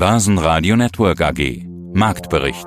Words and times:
Börsenradio 0.00 0.76
Network 0.76 1.20
AG. 1.20 1.66
Marktbericht. 1.92 2.66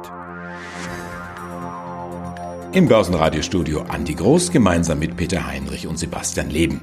Im 2.74 2.88
Börsenradiostudio 2.88 3.82
Andi 3.90 4.13
Groß 4.13 4.52
gemeinsam 4.52 5.00
mit 5.00 5.17
Peter 5.17 5.48
Heinrich 5.48 5.88
und 5.88 5.98
Sebastian 5.98 6.51
Leben. 6.51 6.82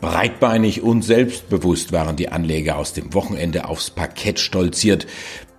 Breitbeinig 0.00 0.82
und 0.82 1.02
selbstbewusst 1.02 1.90
waren 1.90 2.14
die 2.14 2.28
Anleger 2.28 2.76
aus 2.76 2.92
dem 2.92 3.12
Wochenende 3.12 3.68
aufs 3.68 3.90
Parkett 3.90 4.38
stolziert, 4.38 5.08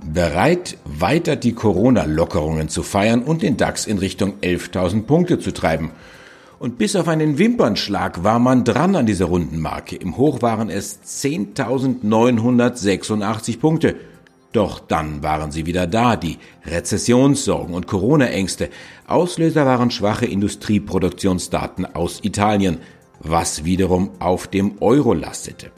bereit, 0.01 0.77
weiter 0.85 1.35
die 1.35 1.51
Corona-Lockerungen 1.51 2.69
zu 2.69 2.81
feiern 2.81 3.23
und 3.23 3.41
den 3.41 3.57
DAX 3.57 3.85
in 3.85 3.97
Richtung 3.97 4.35
11.000 4.39 5.01
Punkte 5.01 5.37
zu 5.37 5.51
treiben. 5.51 5.91
Und 6.59 6.77
bis 6.77 6.95
auf 6.95 7.09
einen 7.09 7.39
Wimpernschlag 7.39 8.23
war 8.23 8.39
man 8.39 8.63
dran 8.63 8.95
an 8.95 9.05
dieser 9.05 9.25
Rundenmarke. 9.25 9.97
Im 9.97 10.15
Hoch 10.15 10.41
waren 10.41 10.69
es 10.69 11.01
10.986 11.03 13.59
Punkte. 13.59 13.97
Doch 14.53 14.79
dann 14.79 15.23
waren 15.23 15.51
sie 15.51 15.65
wieder 15.65 15.87
da, 15.87 16.15
die 16.15 16.37
Rezessionssorgen 16.65 17.73
und 17.73 17.87
Corona-Ängste. 17.87 18.69
Auslöser 19.07 19.65
waren 19.65 19.89
schwache 19.89 20.27
Industrieproduktionsdaten 20.27 21.95
aus 21.95 22.19
Italien, 22.21 22.77
was 23.19 23.65
wiederum 23.65 24.11
auf 24.19 24.47
dem 24.47 24.79
Euro 24.79 25.13
lastete. 25.13 25.71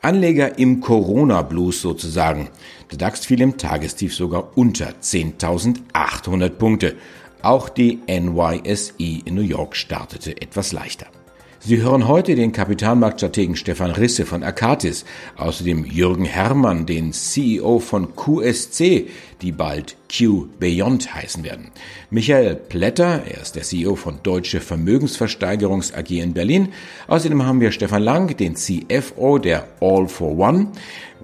Anleger 0.00 0.58
im 0.58 0.80
Corona-Blues 0.80 1.82
sozusagen. 1.82 2.48
Der 2.90 2.98
DAX 2.98 3.26
fiel 3.26 3.42
im 3.42 3.58
Tagestief 3.58 4.14
sogar 4.14 4.56
unter 4.56 4.94
10.800 5.02 6.48
Punkte. 6.50 6.96
Auch 7.42 7.68
die 7.68 8.00
NYSE 8.08 8.92
in 8.98 9.34
New 9.34 9.42
York 9.42 9.76
startete 9.76 10.40
etwas 10.40 10.72
leichter. 10.72 11.06
Sie 11.68 11.82
hören 11.82 12.06
heute 12.06 12.36
den 12.36 12.52
Kapitalmarktstrategen 12.52 13.56
Stefan 13.56 13.90
Risse 13.90 14.24
von 14.24 14.44
Akatis, 14.44 15.04
außerdem 15.36 15.84
Jürgen 15.84 16.24
Herrmann, 16.24 16.86
den 16.86 17.12
CEO 17.12 17.80
von 17.80 18.14
QSC, 18.14 19.08
die 19.42 19.50
bald 19.50 19.96
Q 20.08 20.46
Beyond 20.60 21.12
heißen 21.12 21.42
werden. 21.42 21.72
Michael 22.08 22.54
Plätter, 22.54 23.24
er 23.28 23.40
ist 23.42 23.56
der 23.56 23.64
CEO 23.64 23.96
von 23.96 24.20
Deutsche 24.22 24.60
Vermögensversteigerungs 24.60 25.92
AG 25.92 26.10
in 26.12 26.34
Berlin. 26.34 26.68
Außerdem 27.08 27.44
haben 27.44 27.60
wir 27.60 27.72
Stefan 27.72 28.04
Lang, 28.04 28.36
den 28.36 28.54
CFO 28.54 29.38
der 29.38 29.66
All 29.80 30.06
for 30.06 30.38
One. 30.38 30.68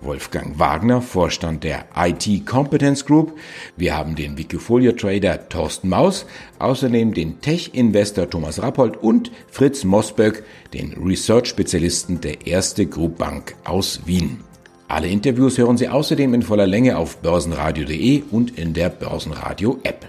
Wolfgang 0.02 0.58
Wagner, 0.58 1.00
Vorstand 1.00 1.64
der 1.64 1.84
IT 1.96 2.46
Competence 2.46 3.04
Group. 3.06 3.38
Wir 3.76 3.96
haben 3.96 4.14
den 4.14 4.36
Wikifolio 4.38 4.92
Trader 4.92 5.48
Thorsten 5.48 5.88
Maus, 5.88 6.26
außerdem 6.58 7.14
den 7.14 7.40
Tech-Investor 7.40 8.28
Thomas 8.28 8.62
Rappold 8.62 8.96
und 8.96 9.30
Fritz 9.50 9.84
Mosböck, 9.84 10.44
den 10.72 10.92
Research-Spezialisten 10.92 12.20
der 12.20 12.46
Erste 12.46 12.86
Group 12.86 13.18
Bank 13.18 13.54
aus 13.64 14.06
Wien. 14.06 14.40
Alle 14.88 15.08
Interviews 15.08 15.56
hören 15.56 15.78
Sie 15.78 15.88
außerdem 15.88 16.34
in 16.34 16.42
voller 16.42 16.66
Länge 16.66 16.98
auf 16.98 17.16
börsenradio.de 17.22 18.24
und 18.30 18.58
in 18.58 18.74
der 18.74 18.90
Börsenradio 18.90 19.78
App. 19.84 20.06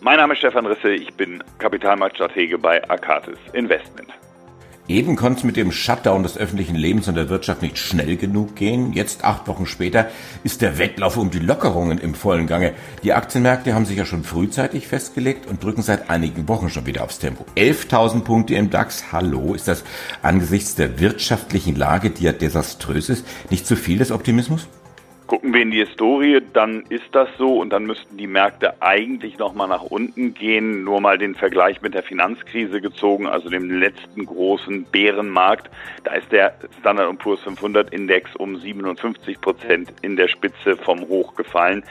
Mein 0.00 0.18
Name 0.18 0.32
ist 0.34 0.38
Stefan 0.40 0.66
Risse, 0.66 0.90
ich 0.90 1.12
bin 1.14 1.42
Kapitalmarktstratege 1.58 2.58
bei 2.58 2.82
Akatis 2.88 3.38
Investment. 3.52 4.08
Eben 4.86 5.16
konnte 5.16 5.38
es 5.38 5.44
mit 5.44 5.56
dem 5.56 5.72
Shutdown 5.72 6.22
des 6.22 6.36
öffentlichen 6.36 6.76
Lebens 6.76 7.08
und 7.08 7.14
der 7.14 7.30
Wirtschaft 7.30 7.62
nicht 7.62 7.78
schnell 7.78 8.18
genug 8.18 8.54
gehen. 8.54 8.92
Jetzt, 8.92 9.24
acht 9.24 9.48
Wochen 9.48 9.64
später, 9.64 10.10
ist 10.42 10.60
der 10.60 10.76
Wettlauf 10.76 11.16
um 11.16 11.30
die 11.30 11.38
Lockerungen 11.38 11.96
im 11.96 12.14
vollen 12.14 12.46
Gange. 12.46 12.74
Die 13.02 13.14
Aktienmärkte 13.14 13.74
haben 13.74 13.86
sich 13.86 13.96
ja 13.96 14.04
schon 14.04 14.24
frühzeitig 14.24 14.86
festgelegt 14.86 15.46
und 15.46 15.64
drücken 15.64 15.80
seit 15.80 16.10
einigen 16.10 16.48
Wochen 16.48 16.68
schon 16.68 16.84
wieder 16.84 17.02
aufs 17.02 17.18
Tempo. 17.18 17.46
11.000 17.56 18.24
Punkte 18.24 18.56
im 18.56 18.68
DAX, 18.68 19.10
hallo, 19.10 19.54
ist 19.54 19.68
das 19.68 19.84
angesichts 20.20 20.74
der 20.74 21.00
wirtschaftlichen 21.00 21.76
Lage, 21.76 22.10
die 22.10 22.24
ja 22.24 22.32
desaströs 22.32 23.08
ist, 23.08 23.24
nicht 23.48 23.66
zu 23.66 23.76
viel 23.76 23.96
des 23.96 24.10
Optimismus? 24.10 24.68
Gucken 25.26 25.54
wir 25.54 25.62
in 25.62 25.70
die 25.70 25.78
Historie, 25.78 26.42
dann 26.52 26.84
ist 26.90 27.06
das 27.12 27.30
so 27.38 27.58
und 27.58 27.70
dann 27.70 27.86
müssten 27.86 28.18
die 28.18 28.26
Märkte 28.26 28.82
eigentlich 28.82 29.38
nochmal 29.38 29.68
nach 29.68 29.82
unten 29.82 30.34
gehen. 30.34 30.84
Nur 30.84 31.00
mal 31.00 31.16
den 31.16 31.34
Vergleich 31.34 31.80
mit 31.80 31.94
der 31.94 32.02
Finanzkrise 32.02 32.82
gezogen, 32.82 33.26
also 33.26 33.48
dem 33.48 33.70
letzten 33.70 34.26
großen 34.26 34.84
Bärenmarkt. 34.84 35.70
Da 36.04 36.12
ist 36.12 36.30
der 36.30 36.54
Standard 36.78 37.18
Poor's 37.18 37.40
500 37.40 37.90
Index 37.90 38.36
um 38.36 38.56
57 38.58 39.40
Prozent 39.40 39.94
in 40.02 40.16
der 40.16 40.28
Spitze 40.28 40.76
vom 40.76 41.00
Hoch 41.08 41.34
gefallen. 41.34 41.84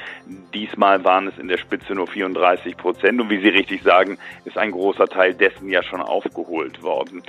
Diesmal 0.53 1.03
waren 1.03 1.27
es 1.27 1.39
in 1.39 1.47
der 1.47 1.57
Spitze 1.57 1.95
nur 1.95 2.05
34 2.05 2.77
Prozent 2.77 3.19
und 3.19 3.31
wie 3.31 3.41
Sie 3.41 3.49
richtig 3.49 3.81
sagen, 3.81 4.19
ist 4.45 4.59
ein 4.59 4.69
großer 4.69 5.07
Teil 5.07 5.33
dessen 5.33 5.69
ja 5.69 5.81
schon 5.81 6.01
aufgeholt 6.01 6.83
worden. 6.83 7.23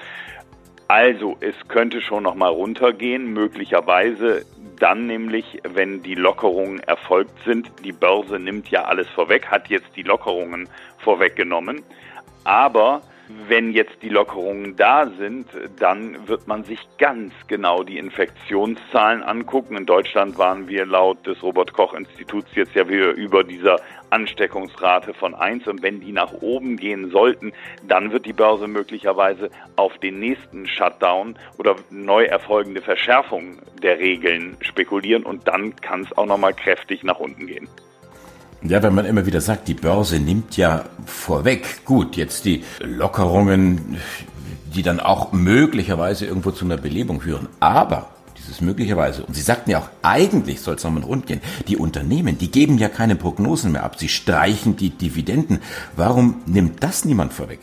Also, 0.87 1.39
es 1.41 1.55
könnte 1.69 2.03
schon 2.03 2.25
noch 2.25 2.35
mal 2.35 2.51
runtergehen, 2.51 3.33
möglicherweise 3.33 4.45
dann 4.79 5.07
nämlich, 5.07 5.61
wenn 5.63 6.03
die 6.03 6.15
Lockerungen 6.15 6.81
erfolgt 6.81 7.35
sind. 7.45 7.71
Die 7.85 7.93
Börse 7.93 8.39
nimmt 8.39 8.69
ja 8.69 8.85
alles 8.85 9.09
vorweg, 9.11 9.47
hat 9.51 9.69
jetzt 9.69 9.95
die 9.97 10.03
Lockerungen 10.03 10.69
vorweggenommen. 10.99 11.83
Aber 12.45 13.03
wenn 13.49 13.73
jetzt 13.73 14.03
die 14.03 14.09
Lockerungen 14.09 14.77
da 14.77 15.11
sind, 15.19 15.47
dann 15.79 16.29
wird 16.29 16.47
man 16.47 16.65
sich 16.65 16.81
ganz 16.99 17.33
genau 17.47 17.83
die 17.83 17.99
Infektionszahlen 17.99 19.23
angucken. 19.23 19.77
In 19.77 19.87
Deutschland 19.87 20.37
waren 20.39 20.69
wir 20.69 20.85
laut 20.85 21.27
des 21.27 21.43
Robert 21.43 21.73
Koch 21.73 21.95
Instituts 21.95 22.55
jetzt 22.55 22.75
ja 22.75 22.89
wieder 22.89 23.13
über 23.13 23.45
dieser 23.45 23.81
Ansteckungsrate 24.11 25.15
von 25.15 25.35
1 25.35 25.67
und 25.67 25.83
wenn 25.83 26.01
die 26.01 26.13
nach 26.13 26.33
oben 26.35 26.77
gehen 26.77 27.11
sollten, 27.11 27.53
dann 27.89 28.13
wird 28.13 28.27
die 28.27 28.33
Börse 28.33 28.69
möglicherweise 28.69 29.51
auf 29.77 29.99
den 29.99 30.21
nächsten 30.21 30.67
Shutdown 30.67 31.37
oder 31.59 31.77
neu 31.91 32.25
erfolgende 32.25 32.81
Verschärfung 32.81 33.59
der 33.83 33.99
Regeln 33.99 34.57
spekulieren 34.61 35.25
und 35.25 35.49
dann 35.49 35.75
kann 35.77 36.03
es 36.03 36.17
auch 36.17 36.27
nochmal 36.27 36.55
kräftig 36.55 37.03
nach 37.03 37.19
unten 37.19 37.47
gehen. 37.47 37.69
Ja, 38.67 38.83
wenn 38.83 38.95
man 38.95 39.05
immer 39.05 39.27
wieder 39.27 39.43
sagt, 39.43 39.69
die 39.69 39.75
Börse 39.75 40.19
nimmt 40.19 40.57
ja 40.57 40.87
vorweg, 41.05 41.85
gut, 41.85 42.17
jetzt 42.17 42.47
die 42.47 42.65
Lockerungen, 42.81 43.99
die 44.75 44.83
dann 44.83 45.01
auch 45.01 45.33
möglicherweise 45.33 46.25
irgendwo 46.25 46.51
zu 46.51 46.65
einer 46.65 46.79
Belebung 46.79 47.21
führen. 47.21 47.47
Aber 47.61 48.09
dieses 48.39 48.63
möglicherweise, 48.63 49.23
und 49.23 49.35
Sie 49.35 49.43
sagten 49.43 49.71
ja 49.71 49.81
auch, 49.81 49.91
eigentlich 50.03 50.63
soll 50.63 50.77
es 50.77 50.85
nochmal 50.85 51.03
rund 51.03 51.27
gehen, 51.27 51.43
die 51.69 51.77
Unternehmen, 51.77 52.39
die 52.39 52.51
geben 52.51 52.79
ja 52.79 52.89
keine 52.89 53.17
Prognosen 53.17 53.73
mehr 53.73 53.85
ab, 53.85 53.99
sie 53.99 54.09
streichen 54.09 54.77
die 54.77 54.91
Dividenden. 54.91 55.61
Warum 55.95 56.43
nimmt 56.47 56.83
das 56.83 57.05
niemand 57.05 57.35
vorweg? 57.35 57.61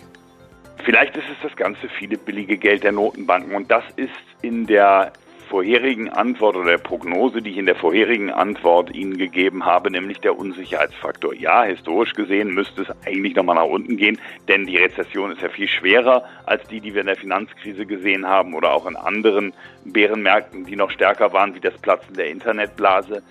Vielleicht 0.86 1.18
ist 1.18 1.26
es 1.32 1.38
das 1.42 1.56
ganze 1.56 1.90
viele 1.98 2.20
billige 2.20 2.58
Geld 2.60 2.84
der 2.84 2.92
Notenbanken 2.92 3.56
und 3.56 3.72
das 3.72 3.84
ist 3.96 4.12
in 4.44 4.68
der 4.68 5.14
vorherigen 5.52 6.08
Antwort 6.08 6.56
oder 6.56 6.72
der 6.72 6.78
Prognose, 6.78 7.42
die 7.42 7.52
ich 7.52 7.58
in 7.58 7.66
der 7.66 7.76
vorherigen 7.76 8.30
Antwort 8.32 8.96
Ihnen 8.96 9.18
gegeben 9.18 9.66
habe, 9.66 9.92
nämlich 9.92 10.22
der 10.22 10.40
Unsicherheitsfaktor. 10.40 11.34
Ja, 11.34 11.64
historisch 11.64 12.14
gesehen 12.14 12.54
müsste 12.54 12.84
es 12.84 13.06
eigentlich 13.06 13.36
nochmal 13.36 13.58
nach 13.58 13.66
unten 13.66 13.98
gehen, 13.98 14.18
denn 14.48 14.66
die 14.66 14.78
Rezession 14.78 15.30
ist 15.30 15.42
ja 15.42 15.50
viel 15.50 15.68
schwerer 15.68 16.24
als 16.46 16.66
die, 16.70 16.80
die 16.80 16.94
wir 16.94 17.02
in 17.02 17.08
der 17.08 17.18
Finanzkrise 17.18 17.86
gesehen 17.86 18.26
haben 18.26 18.54
oder 18.54 18.72
auch 18.72 18.88
in 18.88 18.96
anderen 18.96 19.54
Bärenmärkten, 19.84 20.66
die 20.66 20.78
noch 20.78 20.90
stärker 20.90 21.34
waren, 21.34 21.54
wie 21.54 21.60
das 21.60 21.78
Platzen 21.80 22.16
der 22.16 22.30
Internetblase. 22.30 23.22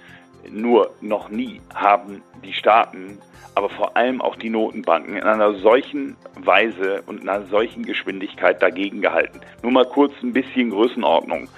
Nur 0.50 0.94
noch 1.00 1.30
nie 1.30 1.62
haben 1.75 2.20
die 2.44 2.53
Staaten, 2.53 3.19
aber 3.54 3.70
vor 3.70 3.97
allem 3.97 4.20
auch 4.20 4.36
die 4.36 4.50
Notenbanken 4.50 5.16
in 5.16 5.25
einer 5.25 5.54
solchen 5.54 6.16
Weise 6.36 7.03
und 7.06 7.22
in 7.22 7.30
einer 7.30 7.47
solchen 7.47 7.84
Geschwindigkeit 7.84 8.60
dagegen 8.60 9.00
gehalten. 9.00 9.41
Nur 9.62 9.72
mal 9.72 9.86
kurz 9.86 10.12
ein 10.22 10.34
bisschen 10.34 10.69
Größenordnung. 10.70 11.48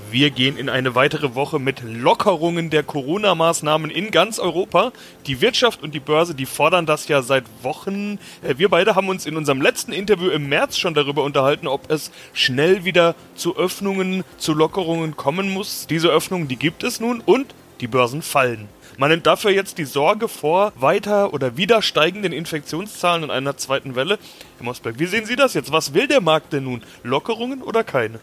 Wir 0.09 0.29
gehen 0.29 0.55
in 0.55 0.69
eine 0.69 0.95
weitere 0.95 1.35
Woche 1.35 1.59
mit 1.59 1.81
Lockerungen 1.83 2.69
der 2.69 2.83
Corona-Maßnahmen 2.83 3.91
in 3.91 4.11
ganz 4.11 4.39
Europa. 4.39 4.93
Die 5.27 5.41
Wirtschaft 5.41 5.83
und 5.83 5.93
die 5.93 5.99
Börse, 5.99 6.35
die 6.35 6.45
fordern 6.45 6.85
das 6.85 7.09
ja 7.09 7.21
seit 7.21 7.43
Wochen. 7.63 8.17
Äh, 8.43 8.57
wir 8.57 8.69
beide 8.69 8.95
haben 8.95 9.09
uns 9.09 9.25
in 9.25 9.35
unserem 9.35 9.61
letzten 9.61 9.91
Interview 9.91 10.29
im 10.29 10.47
März 10.47 10.77
schon 10.77 10.93
darüber 10.93 11.23
unterhalten, 11.23 11.67
ob 11.67 11.91
es 11.91 12.09
schnell 12.31 12.85
wieder 12.85 13.15
zu 13.35 13.57
Öffnungen, 13.57 14.23
zu 14.37 14.53
Lockerungen 14.53 15.17
kommen 15.17 15.49
muss. 15.49 15.85
Diese 15.87 16.07
Öffnungen, 16.07 16.47
die 16.47 16.55
gibt 16.55 16.83
es 16.83 17.01
nun 17.01 17.19
und 17.19 17.53
die 17.81 17.87
Börsen 17.87 18.21
fallen. 18.21 18.69
Man 19.01 19.09
nimmt 19.09 19.25
dafür 19.25 19.49
jetzt 19.49 19.79
die 19.79 19.85
Sorge 19.85 20.27
vor 20.27 20.73
weiter 20.75 21.33
oder 21.33 21.57
wieder 21.57 21.81
steigenden 21.81 22.31
Infektionszahlen 22.31 23.23
in 23.23 23.31
einer 23.31 23.57
zweiten 23.57 23.95
Welle. 23.95 24.19
Herr 24.59 24.63
Mosberg, 24.63 24.99
wie 24.99 25.07
sehen 25.07 25.25
Sie 25.25 25.35
das 25.35 25.55
jetzt? 25.55 25.71
Was 25.71 25.95
will 25.95 26.05
der 26.05 26.21
Markt 26.21 26.53
denn 26.53 26.65
nun? 26.65 26.83
Lockerungen 27.01 27.63
oder 27.63 27.83
keine? 27.83 28.19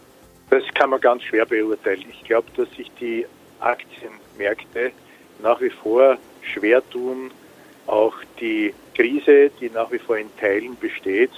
Das 0.51 0.63
kann 0.75 0.91
man 0.91 1.01
ganz 1.01 1.23
schwer 1.23 1.45
beurteilen. 1.45 2.05
Ich 2.09 2.23
glaube, 2.23 2.47
dass 2.55 2.71
sich 2.77 2.89
die 2.97 3.25
Aktienmärkte 3.59 4.93
nach 5.43 5.59
wie 5.59 5.69
vor 5.69 6.17
schwer 6.43 6.81
tun, 6.91 7.31
auch 7.85 8.13
die 8.39 8.73
Krise, 8.95 9.51
die 9.59 9.69
nach 9.71 9.91
wie 9.91 9.99
vor 9.99 10.17
in 10.17 10.29
Teilen 10.37 10.77
besteht, 10.79 11.31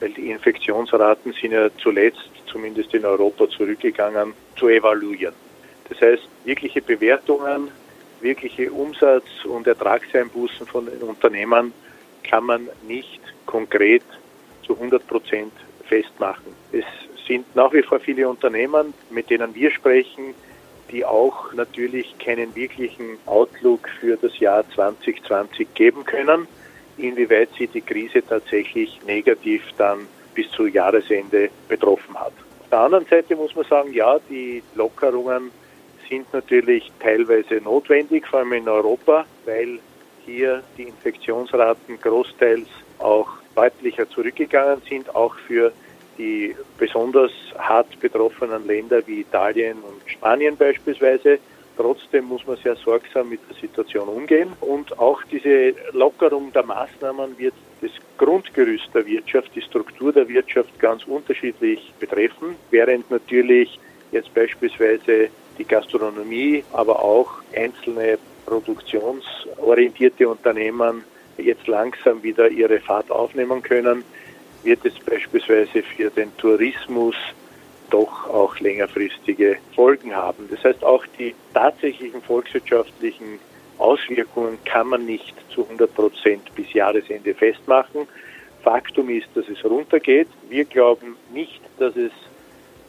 weil 0.00 0.10
die 0.10 0.28
Infektionsraten 0.32 1.32
sind 1.40 1.52
ja 1.52 1.68
zuletzt, 1.80 2.32
zumindest 2.50 2.92
in 2.94 3.04
Europa, 3.04 3.48
zurückgegangen, 3.48 4.34
zu 4.58 4.66
evaluieren. 4.68 5.34
Das 5.88 6.00
heißt, 6.00 6.26
wirkliche 6.44 6.82
Bewertungen, 6.82 7.70
wirkliche 8.22 8.70
Umsatz- 8.70 9.44
und 9.44 9.66
Ertragseinbußen 9.66 10.66
von 10.66 10.86
den 10.86 11.02
Unternehmen 11.02 11.72
kann 12.22 12.44
man 12.44 12.68
nicht 12.86 13.20
konkret 13.46 14.04
zu 14.64 14.74
100 14.74 15.06
Prozent 15.06 15.52
festmachen. 15.84 16.54
Es 16.72 16.84
sind 17.26 17.54
nach 17.54 17.72
wie 17.72 17.82
vor 17.82 18.00
viele 18.00 18.28
Unternehmen, 18.28 18.94
mit 19.10 19.30
denen 19.30 19.54
wir 19.54 19.70
sprechen, 19.70 20.34
die 20.90 21.04
auch 21.04 21.52
natürlich 21.54 22.16
keinen 22.18 22.54
wirklichen 22.54 23.18
Outlook 23.26 23.88
für 24.00 24.16
das 24.16 24.38
Jahr 24.38 24.64
2020 24.74 25.74
geben 25.74 26.04
können, 26.04 26.46
inwieweit 26.98 27.48
sie 27.58 27.66
die 27.66 27.80
Krise 27.80 28.22
tatsächlich 28.26 29.00
negativ 29.06 29.62
dann 29.78 30.06
bis 30.34 30.50
zu 30.50 30.66
Jahresende 30.66 31.50
betroffen 31.68 32.18
hat. 32.18 32.32
Auf 32.60 32.68
der 32.70 32.78
anderen 32.78 33.06
Seite 33.06 33.36
muss 33.36 33.54
man 33.54 33.64
sagen, 33.64 33.92
ja, 33.92 34.18
die 34.30 34.62
Lockerungen 34.74 35.50
sind 36.12 36.30
natürlich 36.34 36.92
teilweise 37.00 37.54
notwendig, 37.54 38.26
vor 38.26 38.40
allem 38.40 38.52
in 38.52 38.68
Europa, 38.68 39.24
weil 39.46 39.78
hier 40.26 40.62
die 40.76 40.82
Infektionsraten 40.82 41.98
großteils 42.02 42.68
auch 42.98 43.28
deutlicher 43.54 44.08
zurückgegangen 44.10 44.82
sind, 44.88 45.14
auch 45.14 45.34
für 45.46 45.72
die 46.18 46.54
besonders 46.76 47.32
hart 47.58 47.98
betroffenen 47.98 48.66
Länder 48.66 49.00
wie 49.06 49.20
Italien 49.20 49.78
und 49.78 50.02
Spanien 50.06 50.54
beispielsweise. 50.54 51.38
Trotzdem 51.78 52.26
muss 52.26 52.46
man 52.46 52.58
sehr 52.58 52.76
sorgsam 52.76 53.30
mit 53.30 53.40
der 53.48 53.56
Situation 53.56 54.06
umgehen 54.06 54.50
und 54.60 54.98
auch 54.98 55.22
diese 55.32 55.74
Lockerung 55.92 56.52
der 56.52 56.64
Maßnahmen 56.64 57.38
wird 57.38 57.54
das 57.80 57.92
Grundgerüst 58.18 58.90
der 58.92 59.06
Wirtschaft, 59.06 59.50
die 59.54 59.62
Struktur 59.62 60.12
der 60.12 60.28
Wirtschaft 60.28 60.78
ganz 60.78 61.04
unterschiedlich 61.06 61.90
betreffen, 61.98 62.56
während 62.70 63.10
natürlich 63.10 63.80
jetzt 64.12 64.32
beispielsweise 64.34 65.30
die 65.58 65.64
Gastronomie, 65.64 66.64
aber 66.72 67.02
auch 67.02 67.30
einzelne 67.54 68.18
produktionsorientierte 68.46 70.28
Unternehmen 70.28 71.04
jetzt 71.38 71.66
langsam 71.66 72.22
wieder 72.22 72.48
ihre 72.48 72.78
Fahrt 72.80 73.10
aufnehmen 73.10 73.62
können 73.62 74.04
wird 74.62 74.84
es 74.84 74.94
beispielsweise 75.04 75.82
für 75.82 76.10
den 76.10 76.36
Tourismus 76.36 77.16
doch 77.90 78.28
auch 78.28 78.58
längerfristige 78.58 79.58
Folgen 79.74 80.14
haben. 80.14 80.48
Das 80.50 80.64
heißt, 80.64 80.84
auch 80.84 81.04
die 81.18 81.34
tatsächlichen 81.52 82.22
volkswirtschaftlichen 82.22 83.38
Auswirkungen 83.78 84.58
kann 84.64 84.88
man 84.88 85.04
nicht 85.04 85.34
zu 85.50 85.64
100 85.64 85.92
Prozent 85.94 86.54
bis 86.54 86.72
Jahresende 86.72 87.34
festmachen. 87.34 88.06
Faktum 88.62 89.10
ist, 89.10 89.28
dass 89.34 89.48
es 89.48 89.62
runtergeht. 89.64 90.28
Wir 90.48 90.64
glauben 90.64 91.16
nicht, 91.32 91.60
dass 91.78 91.96
es 91.96 92.12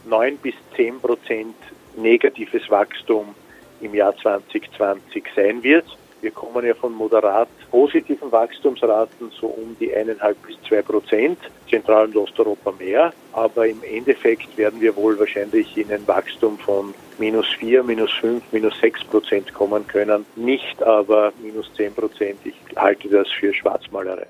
9 0.05 0.37
bis 0.37 0.53
10 0.75 0.99
Prozent 0.99 1.55
negatives 1.97 2.69
Wachstum 2.69 3.35
im 3.81 3.93
Jahr 3.93 4.15
2020 4.17 5.23
sein 5.35 5.63
wird. 5.63 5.85
Wir 6.21 6.31
kommen 6.31 6.65
ja 6.65 6.73
von 6.73 6.93
moderat 6.93 7.49
positiven 7.69 8.31
Wachstumsraten 8.31 9.29
so 9.37 9.47
um 9.47 9.75
die 9.77 9.93
eineinhalb 9.93 10.37
bis 10.47 10.55
zwei 10.65 10.81
Prozent, 10.81 11.37
Zentral- 11.69 12.05
und 12.05 12.15
Osteuropa 12.15 12.71
mehr. 12.79 13.11
Aber 13.33 13.67
im 13.67 13.83
Endeffekt 13.83 14.57
werden 14.57 14.79
wir 14.79 14.95
wohl 14.95 15.19
wahrscheinlich 15.19 15.77
in 15.77 15.91
ein 15.91 16.07
Wachstum 16.07 16.57
von 16.57 16.93
minus 17.19 17.47
vier, 17.59 17.83
minus 17.83 18.11
fünf, 18.13 18.41
minus 18.53 18.79
sechs 18.79 19.03
Prozent 19.03 19.53
kommen 19.53 19.85
können. 19.85 20.25
Nicht 20.37 20.81
aber 20.81 21.33
minus 21.43 21.69
zehn 21.75 21.93
Prozent. 21.93 22.39
Ich 22.45 22.55
halte 22.77 23.09
das 23.09 23.27
für 23.29 23.53
Schwarzmalerei. 23.53 24.27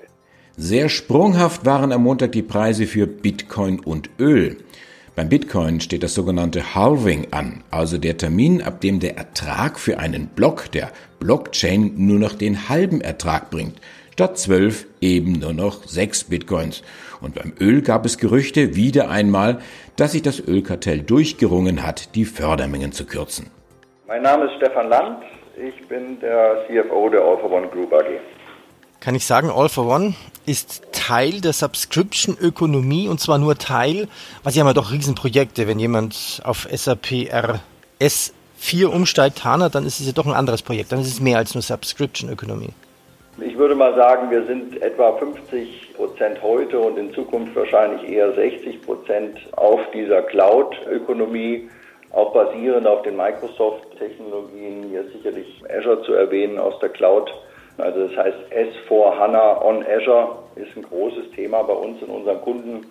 Sehr 0.56 0.88
sprunghaft 0.88 1.64
waren 1.64 1.92
am 1.92 2.02
Montag 2.02 2.32
die 2.32 2.42
Preise 2.42 2.86
für 2.86 3.06
Bitcoin 3.06 3.78
und 3.78 4.10
Öl. 4.18 4.56
Beim 5.16 5.28
Bitcoin 5.28 5.80
steht 5.80 6.02
das 6.02 6.14
sogenannte 6.14 6.74
Halving 6.74 7.28
an, 7.30 7.62
also 7.70 7.98
der 7.98 8.16
Termin, 8.16 8.60
ab 8.60 8.80
dem 8.80 8.98
der 8.98 9.16
Ertrag 9.16 9.78
für 9.78 10.00
einen 10.00 10.26
Block 10.26 10.72
der 10.72 10.90
Blockchain 11.20 11.92
nur 11.96 12.18
noch 12.18 12.32
den 12.32 12.68
halben 12.68 13.00
Ertrag 13.00 13.48
bringt, 13.48 13.80
statt 14.12 14.38
zwölf 14.38 14.86
eben 15.00 15.34
nur 15.34 15.52
noch 15.52 15.84
sechs 15.84 16.24
Bitcoins. 16.24 16.82
Und 17.20 17.36
beim 17.36 17.52
Öl 17.60 17.82
gab 17.82 18.04
es 18.04 18.18
Gerüchte 18.18 18.74
wieder 18.74 19.08
einmal, 19.08 19.60
dass 19.94 20.12
sich 20.12 20.22
das 20.22 20.40
Ölkartell 20.40 21.02
durchgerungen 21.02 21.86
hat, 21.86 22.16
die 22.16 22.24
Fördermengen 22.24 22.90
zu 22.90 23.06
kürzen. 23.06 23.52
Mein 24.08 24.22
Name 24.22 24.46
ist 24.46 24.54
Stefan 24.56 24.88
Land, 24.88 25.18
ich 25.56 25.86
bin 25.86 26.18
der 26.18 26.66
CFO 26.66 27.08
der 27.08 27.20
All 27.20 27.38
for 27.38 27.52
One 27.52 27.68
Group 27.68 27.92
AG 27.92 28.18
kann 29.04 29.14
ich 29.14 29.26
sagen, 29.26 29.50
All 29.50 29.68
for 29.68 29.86
One 29.86 30.14
ist 30.46 30.93
Teil 31.06 31.42
der 31.42 31.52
Subscription-Ökonomie 31.52 33.08
und 33.08 33.20
zwar 33.20 33.36
nur 33.36 33.56
Teil, 33.56 34.08
was 34.42 34.54
ja 34.54 34.62
immer 34.62 34.72
doch 34.72 34.90
Riesenprojekte, 34.90 35.68
wenn 35.68 35.78
jemand 35.78 36.40
auf 36.44 36.66
SAP 36.72 37.28
RS4 38.00 38.86
umsteigt, 38.86 39.44
HANA, 39.44 39.68
dann 39.68 39.84
ist 39.84 40.00
es 40.00 40.06
ja 40.06 40.12
doch 40.12 40.24
ein 40.24 40.32
anderes 40.32 40.62
Projekt, 40.62 40.92
dann 40.92 41.00
ist 41.00 41.08
es 41.08 41.20
mehr 41.20 41.36
als 41.36 41.54
nur 41.54 41.60
Subscription-Ökonomie. 41.60 42.70
Ich 43.38 43.58
würde 43.58 43.74
mal 43.74 43.94
sagen, 43.94 44.30
wir 44.30 44.46
sind 44.46 44.80
etwa 44.80 45.12
50 45.18 45.94
Prozent 45.94 46.42
heute 46.42 46.78
und 46.78 46.96
in 46.96 47.12
Zukunft 47.12 47.54
wahrscheinlich 47.54 48.08
eher 48.08 48.32
60 48.32 48.80
Prozent 48.80 49.36
auf 49.56 49.80
dieser 49.92 50.22
Cloud-Ökonomie, 50.22 51.68
auch 52.12 52.32
basierend 52.32 52.86
auf 52.86 53.02
den 53.02 53.16
Microsoft-Technologien. 53.16 54.86
Hier 54.88 55.04
sicherlich 55.12 55.62
Azure 55.68 56.02
zu 56.04 56.14
erwähnen 56.14 56.58
aus 56.58 56.78
der 56.78 56.88
Cloud. 56.88 57.30
Also 57.78 58.06
das 58.06 58.16
heißt 58.16 58.38
S4 58.50 59.18
HANA 59.18 59.62
on 59.62 59.84
Azure 59.84 60.38
ist 60.56 60.76
ein 60.76 60.82
großes 60.82 61.30
Thema 61.32 61.62
bei 61.62 61.72
uns 61.72 62.00
in 62.02 62.08
unseren 62.08 62.40
Kunden. 62.42 62.86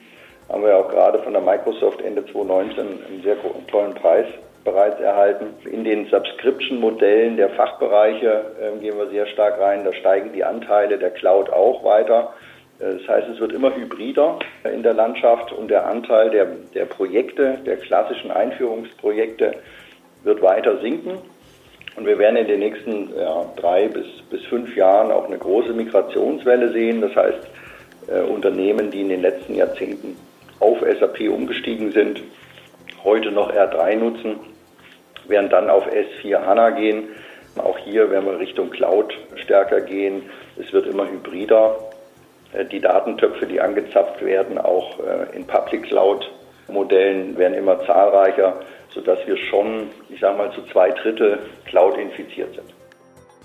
Haben 0.49 0.63
wir 0.63 0.77
auch 0.77 0.89
gerade 0.89 1.19
von 1.19 1.33
der 1.33 1.41
Microsoft 1.41 2.01
Ende 2.01 2.25
2019 2.25 2.79
einen 2.79 3.23
sehr 3.23 3.37
tollen 3.67 3.93
Preis 3.93 4.25
bereits 4.63 4.99
erhalten. 4.99 5.53
In 5.69 5.83
den 5.83 6.07
Subscription-Modellen 6.07 7.37
der 7.37 7.49
Fachbereiche 7.51 8.45
äh, 8.61 8.79
gehen 8.79 8.97
wir 8.97 9.07
sehr 9.09 9.27
stark 9.27 9.59
rein. 9.59 9.83
Da 9.83 9.93
steigen 9.93 10.33
die 10.33 10.43
Anteile 10.43 10.97
der 10.97 11.11
Cloud 11.11 11.49
auch 11.49 11.83
weiter. 11.83 12.33
Das 12.79 13.07
heißt, 13.07 13.29
es 13.29 13.39
wird 13.39 13.53
immer 13.53 13.73
hybrider 13.73 14.39
in 14.63 14.83
der 14.83 14.93
Landschaft 14.93 15.53
und 15.53 15.69
der 15.69 15.85
Anteil 15.85 16.29
der, 16.31 16.47
der 16.73 16.85
Projekte, 16.85 17.59
der 17.65 17.77
klassischen 17.77 18.31
Einführungsprojekte 18.31 19.53
wird 20.23 20.41
weiter 20.41 20.79
sinken. 20.81 21.19
Und 21.95 22.07
wir 22.07 22.17
werden 22.17 22.37
in 22.37 22.47
den 22.47 22.59
nächsten 22.59 23.09
ja, 23.15 23.45
drei 23.55 23.87
bis, 23.87 24.07
bis 24.29 24.43
fünf 24.45 24.75
Jahren 24.75 25.11
auch 25.11 25.25
eine 25.25 25.37
große 25.37 25.73
Migrationswelle 25.73 26.71
sehen. 26.71 27.01
Das 27.01 27.15
heißt, 27.15 27.47
äh, 28.07 28.21
Unternehmen, 28.21 28.89
die 28.91 29.01
in 29.01 29.09
den 29.09 29.21
letzten 29.21 29.55
Jahrzehnten 29.55 30.17
auf 30.59 30.79
SAP 30.79 31.29
umgestiegen 31.29 31.91
sind, 31.91 32.21
heute 33.03 33.31
noch 33.31 33.51
R3 33.53 33.95
nutzen, 33.95 34.39
werden 35.27 35.49
dann 35.49 35.69
auf 35.69 35.85
S4 35.87 36.45
HANA 36.45 36.71
gehen. 36.71 37.09
Auch 37.57 37.77
hier 37.77 38.09
werden 38.09 38.25
wir 38.25 38.39
Richtung 38.39 38.71
Cloud 38.71 39.13
stärker 39.35 39.81
gehen. 39.81 40.23
Es 40.59 40.73
wird 40.73 40.87
immer 40.87 41.07
hybrider. 41.07 41.77
Äh, 42.53 42.65
die 42.65 42.79
Datentöpfe, 42.79 43.45
die 43.45 43.61
angezapft 43.61 44.23
werden, 44.25 44.57
auch 44.57 44.99
äh, 44.99 45.35
in 45.35 45.45
Public 45.45 45.83
Cloud 45.83 46.29
Modellen 46.69 47.37
werden 47.37 47.53
immer 47.53 47.85
zahlreicher 47.85 48.61
sodass 48.93 49.19
wir 49.25 49.37
schon, 49.37 49.89
ich 50.09 50.19
sage 50.19 50.37
mal, 50.37 50.51
zu 50.53 50.61
zwei 50.71 50.91
Drittel 50.91 51.39
Cloud 51.65 51.97
infiziert 51.97 52.53
sind. 52.55 52.73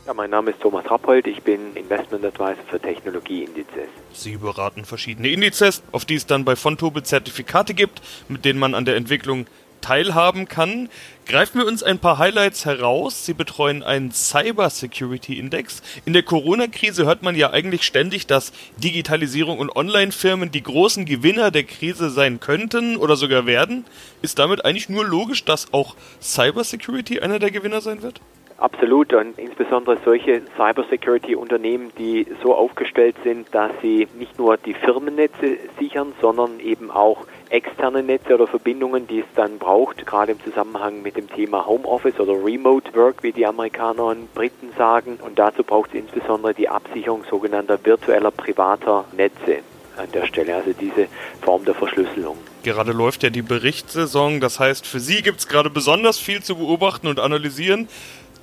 Ja, 0.06 0.14
mein 0.14 0.30
Name 0.30 0.52
ist 0.52 0.60
Thomas 0.60 0.90
Rappold, 0.90 1.26
ich 1.26 1.42
bin 1.42 1.74
Investment 1.74 2.24
Advisor 2.24 2.64
für 2.70 2.80
Technologieindizes. 2.80 3.88
Sie 4.12 4.38
beraten 4.38 4.86
verschiedene 4.86 5.28
Indizes, 5.28 5.82
auf 5.92 6.06
die 6.06 6.14
es 6.14 6.24
dann 6.24 6.46
bei 6.46 6.56
Fontobel 6.56 7.02
Zertifikate 7.02 7.74
gibt, 7.74 8.00
mit 8.26 8.44
denen 8.46 8.58
man 8.58 8.74
an 8.74 8.86
der 8.86 8.96
Entwicklung 8.96 9.46
teilhaben 9.80 10.49
kann. 10.49 10.88
Greifen 11.26 11.58
wir 11.58 11.66
uns 11.66 11.82
ein 11.82 11.99
paar 11.99 12.18
Highlights 12.18 12.64
heraus. 12.64 13.26
Sie 13.26 13.35
betreuen 13.35 13.82
einen 13.82 14.12
Cyber 14.12 14.70
Security 14.70 15.38
Index. 15.38 15.82
In 16.04 16.12
der 16.12 16.23
Corona-Krise 16.23 17.04
hört 17.04 17.23
man 17.23 17.37
ja 17.37 17.50
eigentlich 17.50 17.82
ständig, 17.82 18.26
dass 18.26 18.52
Digitalisierung 18.78 19.58
und 19.58 19.75
Online-Firmen 19.75 20.50
die 20.50 20.62
großen 20.62 21.04
Gewinner 21.04 21.50
der 21.50 21.64
Krise 21.64 22.11
sein 22.11 22.40
könnten 22.40 22.97
oder 22.97 23.16
sogar 23.16 23.47
werden. 23.47 23.85
Ist 24.23 24.38
damit 24.38 24.64
eigentlich 24.64 24.88
nur 24.88 25.04
logisch, 25.04 25.44
dass 25.44 25.73
auch 25.73 25.97
Cyber 26.20 26.64
Security 26.64 27.20
einer 27.20 27.38
der 27.38 27.50
Gewinner 27.50 27.80
sein 27.80 28.02
wird? 28.02 28.20
Absolut 28.58 29.14
und 29.14 29.38
insbesondere 29.38 29.98
solche 30.04 30.42
Cybersecurity-Unternehmen, 30.56 31.92
die 31.96 32.26
so 32.42 32.56
aufgestellt 32.56 33.14
sind, 33.22 33.46
dass 33.54 33.70
sie 33.80 34.08
nicht 34.18 34.36
nur 34.36 34.56
die 34.56 34.74
Firmennetze 34.74 35.58
sichern, 35.78 36.12
sondern 36.20 36.58
eben 36.58 36.90
auch 36.90 37.24
externe 37.50 38.02
Netze 38.02 38.34
oder 38.34 38.48
Verbindungen, 38.48 39.06
die 39.06 39.20
es 39.20 39.26
dann 39.36 39.58
braucht, 39.58 40.04
gerade 40.04 40.32
im 40.32 40.42
Zusammenhang 40.42 41.02
mit 41.02 41.16
dem 41.16 41.30
Thema 41.30 41.66
Homeoffice 41.66 42.18
oder 42.18 42.32
Remote 42.32 42.92
Work, 42.96 43.22
wie 43.22 43.30
die 43.30 43.46
Amerikaner 43.46 44.06
und 44.06 44.34
Briten 44.34 44.70
sagen. 44.76 45.20
Und 45.24 45.38
dazu 45.38 45.62
braucht 45.62 45.90
es 45.90 46.00
insbesondere 46.00 46.52
die 46.52 46.68
Absicherung 46.68 47.22
sogenannter 47.30 47.78
virtueller 47.84 48.32
privater 48.32 49.04
Netze 49.16 49.58
an 49.96 50.10
der 50.12 50.26
Stelle, 50.26 50.56
also 50.56 50.72
diese 50.72 51.06
Form 51.42 51.64
der 51.64 51.74
Verschlüsselung. 51.74 52.36
Gerade 52.64 52.92
läuft 52.92 53.22
ja 53.22 53.30
die 53.30 53.42
Berichtssaison, 53.42 54.40
das 54.40 54.58
heißt, 54.58 54.86
für 54.86 55.00
Sie 55.00 55.22
gibt 55.22 55.38
es 55.38 55.48
gerade 55.48 55.70
besonders 55.70 56.18
viel 56.18 56.42
zu 56.42 56.56
beobachten 56.56 57.06
und 57.06 57.20
analysieren. 57.20 57.88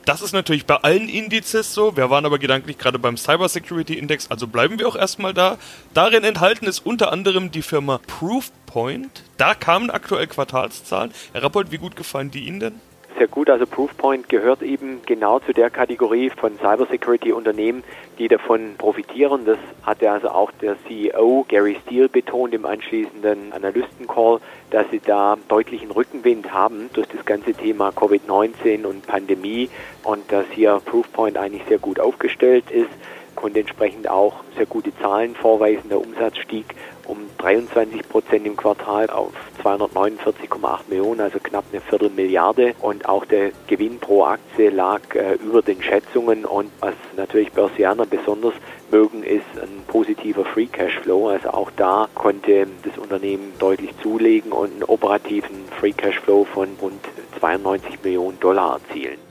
Das 0.06 0.22
ist 0.22 0.34
natürlich 0.34 0.68
bei 0.68 0.76
allen 0.76 1.10
Indizes 1.10 1.74
so. 1.74 1.98
Wir 1.98 2.12
waren 2.12 2.28
aber 2.28 2.38
gedanklich 2.38 2.78
gerade 2.78 3.00
beim 3.00 3.18
Cyber 3.18 3.50
Security 3.50 3.98
Index, 3.98 4.30
also 4.30 4.46
bleiben 4.46 4.78
wir 4.78 4.88
auch 4.88 4.96
erstmal 4.96 5.34
da. 5.34 5.58
Darin 5.96 6.24
enthalten 6.24 6.68
ist 6.68 6.86
unter 6.86 7.12
anderem 7.12 7.50
die 7.50 7.64
Firma 7.64 8.00
Proofpoint. 8.06 9.24
Da 9.38 9.56
kamen 9.56 9.90
aktuell 9.90 10.28
Quartalszahlen. 10.28 11.12
Herr 11.34 11.42
Rappold, 11.42 11.72
wie 11.72 11.80
gut 11.80 11.96
gefallen 11.96 12.30
die 12.30 12.46
Ihnen 12.46 12.60
denn? 12.60 12.82
Sehr 13.18 13.28
gut. 13.28 13.50
Also 13.50 13.66
Proofpoint 13.66 14.30
gehört 14.30 14.62
eben 14.62 15.02
genau 15.06 15.40
zu 15.40 15.54
der 15.54 15.70
Kategorie 15.70 16.30
von 16.30 16.58
Cybersecurity-Unternehmen, 16.58 17.84
die 18.18 18.28
davon 18.28 18.76
profitieren. 18.78 19.46
Das 19.46 19.58
hatte 19.84 20.12
also 20.12 20.30
auch 20.30 20.52
der 20.52 20.76
CEO 20.88 21.46
Gary 21.48 21.78
Steele 21.86 22.10
betont 22.10 22.54
im 22.54 22.66
anschließenden 22.66 23.54
Analystencall, 23.54 24.40
dass 24.72 24.86
sie 24.92 25.00
da 25.00 25.38
deutlichen 25.48 25.92
Rückenwind 25.92 26.52
haben 26.52 26.90
durch 26.94 27.08
das 27.08 27.26
ganze 27.26 27.54
Thema 27.54 27.90
Covid-19 27.90 28.86
und 28.86 29.06
Pandemie 29.08 29.70
und 30.04 30.32
dass 30.32 30.46
hier 30.52 30.82
Proofpoint 30.86 31.38
eigentlich 31.38 31.64
sehr 31.68 31.80
gut 31.80 32.00
aufgestellt 32.00 32.70
ist 32.72 32.90
konnte 33.36 33.60
entsprechend 33.60 34.10
auch 34.10 34.44
sehr 34.56 34.66
gute 34.66 34.96
Zahlen 34.98 35.36
vorweisen. 35.36 35.90
Der 35.90 36.00
Umsatz 36.00 36.38
stieg 36.38 36.76
um 37.08 37.18
23 37.38 38.08
Prozent 38.08 38.46
im 38.48 38.56
Quartal 38.56 39.10
auf 39.10 39.32
249,8 39.64 40.80
Millionen, 40.90 41.22
also 41.22 41.40
knapp 41.40 41.66
eine 41.72 41.82
Viertelmilliarde. 41.82 42.74
Und 42.82 43.08
auch 43.08 43.26
der 43.26 43.52
Gewinn 43.68 44.00
pro 44.00 44.24
Aktie 44.24 44.70
lag 44.70 45.02
äh, 45.14 45.36
über 45.36 45.62
den 45.62 45.82
Schätzungen. 45.82 46.46
Und 46.46 46.72
was 46.80 46.96
natürlich 47.16 47.52
Börsianer 47.52 48.06
besonders 48.06 48.54
mögen, 48.92 49.24
ist 49.24 49.46
ein 49.62 49.84
positiver 49.88 50.46
Free 50.46 50.68
Cash 50.68 51.00
Flow. 51.00 51.30
Also 51.30 51.50
auch 51.50 51.72
da 51.76 52.08
konnte 52.16 52.68
das 52.84 52.98
Unternehmen 52.98 53.54
deutlich 53.60 53.92
zulegen 54.02 54.52
und 54.52 54.72
einen 54.74 54.84
operativen 54.84 55.66
Free 55.80 55.94
Cash 55.94 56.20
Flow 56.20 56.46
von 56.46 56.70
rund 56.82 57.02
92 57.40 58.04
Millionen 58.04 58.40
Dollar 58.40 58.80
erzielen. 58.82 59.25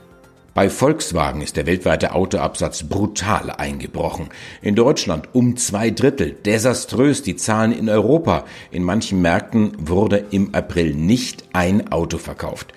Bei 0.55 0.69
Volkswagen 0.69 1.41
ist 1.41 1.57
der 1.57 1.65
weltweite 1.65 2.15
Autoabsatz 2.15 2.83
brutal 2.83 3.51
eingebrochen. 3.51 4.29
In 4.61 4.73
Deutschland 4.73 5.27
um 5.33 5.57
zwei 5.57 5.89
Drittel. 5.89 6.31
Desaströs 6.31 7.21
die 7.23 7.35
Zahlen 7.35 7.73
in 7.73 7.89
Europa. 7.89 8.45
In 8.71 8.81
manchen 8.81 9.21
Märkten 9.21 9.73
wurde 9.77 10.23
im 10.31 10.55
April 10.55 10.93
nicht 10.93 11.43
ein 11.51 11.91
Auto 11.91 12.17
verkauft. 12.17 12.73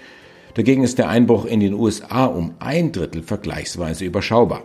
Dagegen 0.54 0.82
ist 0.82 0.98
der 0.98 1.08
Einbruch 1.08 1.44
in 1.44 1.60
den 1.60 1.72
USA 1.72 2.24
um 2.24 2.56
ein 2.58 2.90
Drittel 2.90 3.22
vergleichsweise 3.22 4.04
überschaubar. 4.04 4.64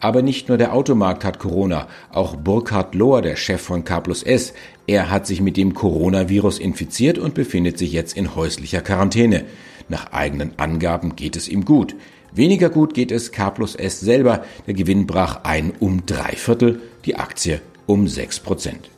Aber 0.00 0.22
nicht 0.22 0.48
nur 0.48 0.56
der 0.56 0.72
Automarkt 0.72 1.26
hat 1.26 1.38
Corona, 1.38 1.88
auch 2.10 2.36
Burkhard 2.36 2.94
Lohr, 2.94 3.20
der 3.20 3.36
Chef 3.36 3.60
von 3.60 3.84
K 3.84 4.00
plus 4.00 4.22
S, 4.22 4.54
er 4.86 5.10
hat 5.10 5.26
sich 5.26 5.42
mit 5.42 5.58
dem 5.58 5.74
Coronavirus 5.74 6.58
infiziert 6.58 7.18
und 7.18 7.34
befindet 7.34 7.76
sich 7.76 7.92
jetzt 7.92 8.16
in 8.16 8.34
häuslicher 8.34 8.80
Quarantäne. 8.80 9.44
Nach 9.90 10.12
eigenen 10.12 10.58
Angaben 10.58 11.16
geht 11.16 11.36
es 11.36 11.48
ihm 11.48 11.66
gut. 11.66 11.94
Weniger 12.36 12.68
gut 12.68 12.92
geht 12.92 13.12
es 13.12 13.32
K 13.32 13.48
plus 13.48 13.74
S 13.74 14.00
selber. 14.00 14.44
Der 14.66 14.74
Gewinn 14.74 15.06
brach 15.06 15.40
ein 15.44 15.72
um 15.80 16.04
drei 16.04 16.36
Viertel, 16.36 16.82
die 17.06 17.16
Aktie 17.16 17.62
um 17.86 18.08
sechs 18.08 18.38
Prozent. 18.38 18.90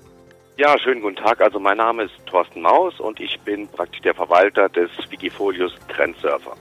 Ja, 0.56 0.76
schönen 0.76 1.00
guten 1.00 1.14
Tag. 1.14 1.40
Also 1.40 1.60
mein 1.60 1.76
Name 1.76 2.02
ist 2.04 2.14
Thorsten 2.26 2.62
Maus 2.62 2.98
und 2.98 3.20
ich 3.20 3.38
bin 3.40 3.68
praktisch 3.68 4.00
der 4.00 4.14
Verwalter 4.14 4.68
des 4.68 4.90
Wikifolios 5.08 5.72
Trendsurfer 5.88 6.56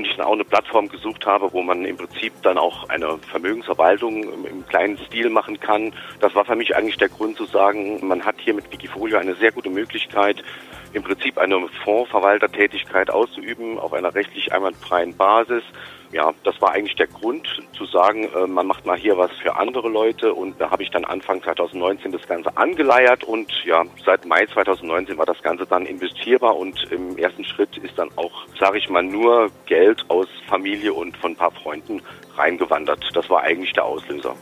Und 0.00 0.06
ich 0.06 0.16
dann 0.16 0.26
auch 0.26 0.32
eine 0.32 0.44
Plattform 0.44 0.88
gesucht 0.88 1.26
habe, 1.26 1.52
wo 1.52 1.62
man 1.62 1.84
im 1.84 1.96
Prinzip 1.96 2.32
dann 2.42 2.56
auch 2.56 2.88
eine 2.88 3.18
Vermögensverwaltung 3.18 4.22
im, 4.22 4.46
im, 4.46 4.66
kleinen 4.66 4.96
Stil 4.96 5.28
machen 5.28 5.60
kann. 5.60 5.92
Das 6.20 6.34
war 6.34 6.46
für 6.46 6.56
mich 6.56 6.74
eigentlich 6.74 6.96
der 6.96 7.10
Grund 7.10 7.36
zu 7.36 7.44
sagen, 7.44 8.06
man 8.06 8.24
hat 8.24 8.36
hier 8.38 8.54
mit 8.54 8.72
Wikifolio 8.72 9.18
eine 9.18 9.34
sehr 9.34 9.52
gute 9.52 9.68
Möglichkeit, 9.68 10.42
im 10.92 11.02
Prinzip 11.02 11.38
eine 11.38 11.68
Fondsverwaltertätigkeit 11.84 13.10
auszuüben 13.10 13.78
auf 13.78 13.92
einer 13.92 14.14
rechtlich 14.14 14.52
einwandfreien 14.52 15.16
Basis 15.16 15.64
ja, 16.12 16.32
das 16.42 16.60
war 16.60 16.72
eigentlich 16.72 16.96
der 16.96 17.06
Grund 17.06 17.46
zu 17.72 17.84
sagen, 17.86 18.24
äh, 18.24 18.46
man 18.46 18.66
macht 18.66 18.84
mal 18.84 18.98
hier 18.98 19.16
was 19.16 19.30
für 19.42 19.56
andere 19.56 19.88
Leute 19.88 20.34
und 20.34 20.60
da 20.60 20.70
habe 20.70 20.82
ich 20.82 20.90
dann 20.90 21.04
Anfang 21.04 21.42
2019 21.42 22.10
das 22.10 22.26
Ganze 22.26 22.56
angeleiert 22.56 23.22
und 23.24 23.52
ja, 23.64 23.84
seit 24.04 24.24
Mai 24.24 24.44
2019 24.46 25.16
war 25.18 25.26
das 25.26 25.40
Ganze 25.42 25.66
dann 25.66 25.86
investierbar 25.86 26.56
und 26.56 26.90
im 26.90 27.16
ersten 27.16 27.44
Schritt 27.44 27.76
ist 27.78 27.96
dann 27.96 28.10
auch, 28.16 28.46
sage 28.58 28.78
ich 28.78 28.88
mal, 28.88 29.02
nur 29.02 29.50
Geld 29.66 30.04
aus 30.08 30.26
Familie 30.48 30.92
und 30.92 31.16
von 31.16 31.32
ein 31.32 31.36
paar 31.36 31.52
Freunden 31.52 32.02
reingewandert. 32.36 33.08
Das 33.14 33.30
war 33.30 33.42
eigentlich 33.42 33.72
der 33.72 33.84
Auslöser. 33.84 34.34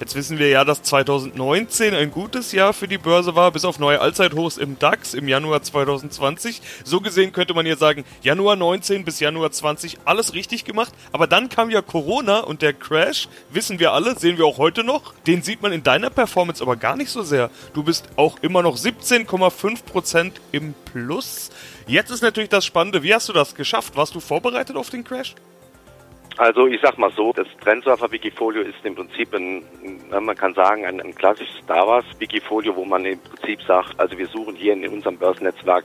Jetzt 0.00 0.16
wissen 0.16 0.38
wir 0.40 0.48
ja, 0.48 0.64
dass 0.64 0.82
2019 0.82 1.94
ein 1.94 2.10
gutes 2.10 2.50
Jahr 2.50 2.72
für 2.72 2.88
die 2.88 2.98
Börse 2.98 3.36
war, 3.36 3.52
bis 3.52 3.64
auf 3.64 3.78
neue 3.78 4.00
Allzeithochs 4.00 4.56
im 4.56 4.76
DAX 4.76 5.14
im 5.14 5.28
Januar 5.28 5.62
2020. 5.62 6.60
So 6.82 7.00
gesehen 7.00 7.32
könnte 7.32 7.54
man 7.54 7.64
hier 7.64 7.76
sagen, 7.76 8.04
Januar 8.20 8.56
19 8.56 9.04
bis 9.04 9.20
Januar 9.20 9.52
20 9.52 9.98
alles 10.04 10.34
richtig 10.34 10.64
gemacht. 10.64 10.92
Aber 11.12 11.28
dann 11.28 11.48
kam 11.48 11.70
ja 11.70 11.80
Corona 11.80 12.40
und 12.40 12.60
der 12.60 12.72
Crash, 12.72 13.28
wissen 13.50 13.78
wir 13.78 13.92
alle, 13.92 14.18
sehen 14.18 14.36
wir 14.36 14.46
auch 14.46 14.58
heute 14.58 14.82
noch. 14.82 15.14
Den 15.28 15.42
sieht 15.42 15.62
man 15.62 15.72
in 15.72 15.84
deiner 15.84 16.10
Performance 16.10 16.60
aber 16.60 16.74
gar 16.74 16.96
nicht 16.96 17.10
so 17.10 17.22
sehr. 17.22 17.48
Du 17.72 17.84
bist 17.84 18.08
auch 18.16 18.38
immer 18.42 18.62
noch 18.62 18.76
17,5% 18.76 20.32
im 20.50 20.74
Plus. 20.92 21.50
Jetzt 21.86 22.10
ist 22.10 22.22
natürlich 22.22 22.50
das 22.50 22.64
Spannende, 22.64 23.04
wie 23.04 23.14
hast 23.14 23.28
du 23.28 23.32
das 23.32 23.54
geschafft? 23.54 23.94
Warst 23.94 24.14
du 24.16 24.20
vorbereitet 24.20 24.74
auf 24.74 24.90
den 24.90 25.04
Crash? 25.04 25.36
Also 26.36 26.66
ich 26.66 26.80
sag 26.82 26.98
mal 26.98 27.12
so, 27.12 27.32
das 27.32 27.46
Trendsurfer 27.62 28.10
Wikifolio 28.10 28.62
ist 28.62 28.84
im 28.84 28.96
Prinzip 28.96 29.32
ein, 29.34 29.62
man 30.10 30.36
kann 30.36 30.52
sagen, 30.54 30.84
ein, 30.84 31.00
ein 31.00 31.14
klassisches 31.14 31.62
Star 31.62 31.86
Wars 31.86 32.04
Wikifolio, 32.18 32.74
wo 32.74 32.84
man 32.84 33.04
im 33.04 33.20
Prinzip 33.20 33.62
sagt, 33.62 33.98
also 34.00 34.18
wir 34.18 34.26
suchen 34.26 34.56
hier 34.56 34.72
in 34.72 34.88
unserem 34.88 35.16
Börsennetzwerk 35.16 35.84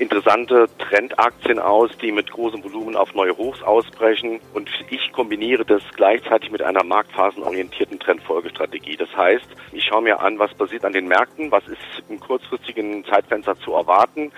interessante 0.00 0.66
Trendaktien 0.78 1.58
aus, 1.58 1.90
die 1.98 2.10
mit 2.10 2.30
großem 2.30 2.64
Volumen 2.64 2.96
auf 2.96 3.14
neue 3.14 3.36
Hochs 3.36 3.62
ausbrechen. 3.62 4.40
Und 4.54 4.70
ich 4.88 5.12
kombiniere 5.12 5.64
das 5.64 5.82
gleichzeitig 5.94 6.50
mit 6.50 6.62
einer 6.62 6.82
marktphasenorientierten 6.82 7.98
Trendfolgestrategie. 8.00 8.96
Das 8.96 9.14
heißt, 9.14 9.46
ich 9.72 9.84
schaue 9.84 10.02
mir 10.02 10.20
an, 10.20 10.38
was 10.38 10.54
passiert 10.54 10.86
an 10.86 10.94
den 10.94 11.06
Märkten, 11.06 11.50
was 11.50 11.66
ist 11.68 12.02
im 12.08 12.18
kurzfristigen 12.18 13.04
Zeitfenster 13.04 13.58
zu 13.58 13.74
erwarten 13.74 14.32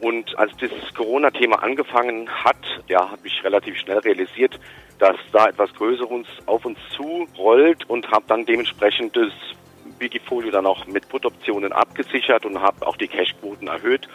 Und 0.00 0.38
als 0.38 0.56
dieses 0.56 0.94
Corona-Thema 0.94 1.62
angefangen 1.62 2.28
hat, 2.28 2.56
ja, 2.88 3.10
habe 3.10 3.26
ich 3.26 3.44
relativ 3.44 3.76
schnell 3.76 3.98
realisiert, 3.98 4.58
dass 4.98 5.16
da 5.32 5.46
etwas 5.46 5.72
Größeres 5.74 6.26
auf 6.46 6.64
uns 6.64 6.78
zurollt 6.96 7.88
und 7.88 8.10
habe 8.10 8.24
dann 8.26 8.46
dementsprechend 8.46 9.16
das 9.16 9.32
Wikifolio 9.98 10.50
dann 10.50 10.66
auch 10.66 10.86
mit 10.86 11.08
Put-Optionen 11.08 11.72
abgesichert 11.72 12.46
und 12.46 12.60
habe 12.60 12.86
auch 12.86 12.96
die 12.96 13.08
Cashquoten 13.08 13.68
erhöht, 13.68 14.08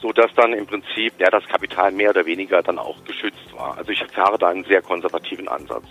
so 0.00 0.12
dass 0.12 0.32
dann 0.34 0.52
im 0.52 0.66
Prinzip 0.66 1.14
ja 1.18 1.30
das 1.30 1.46
Kapital 1.46 1.92
mehr 1.92 2.10
oder 2.10 2.26
weniger 2.26 2.62
dann 2.62 2.78
auch 2.78 3.04
geschützt 3.04 3.52
war. 3.52 3.78
Also 3.78 3.92
ich 3.92 4.04
fahre 4.12 4.38
da 4.38 4.48
einen 4.48 4.64
sehr 4.64 4.82
konservativen 4.82 5.48
Ansatz. 5.48 5.84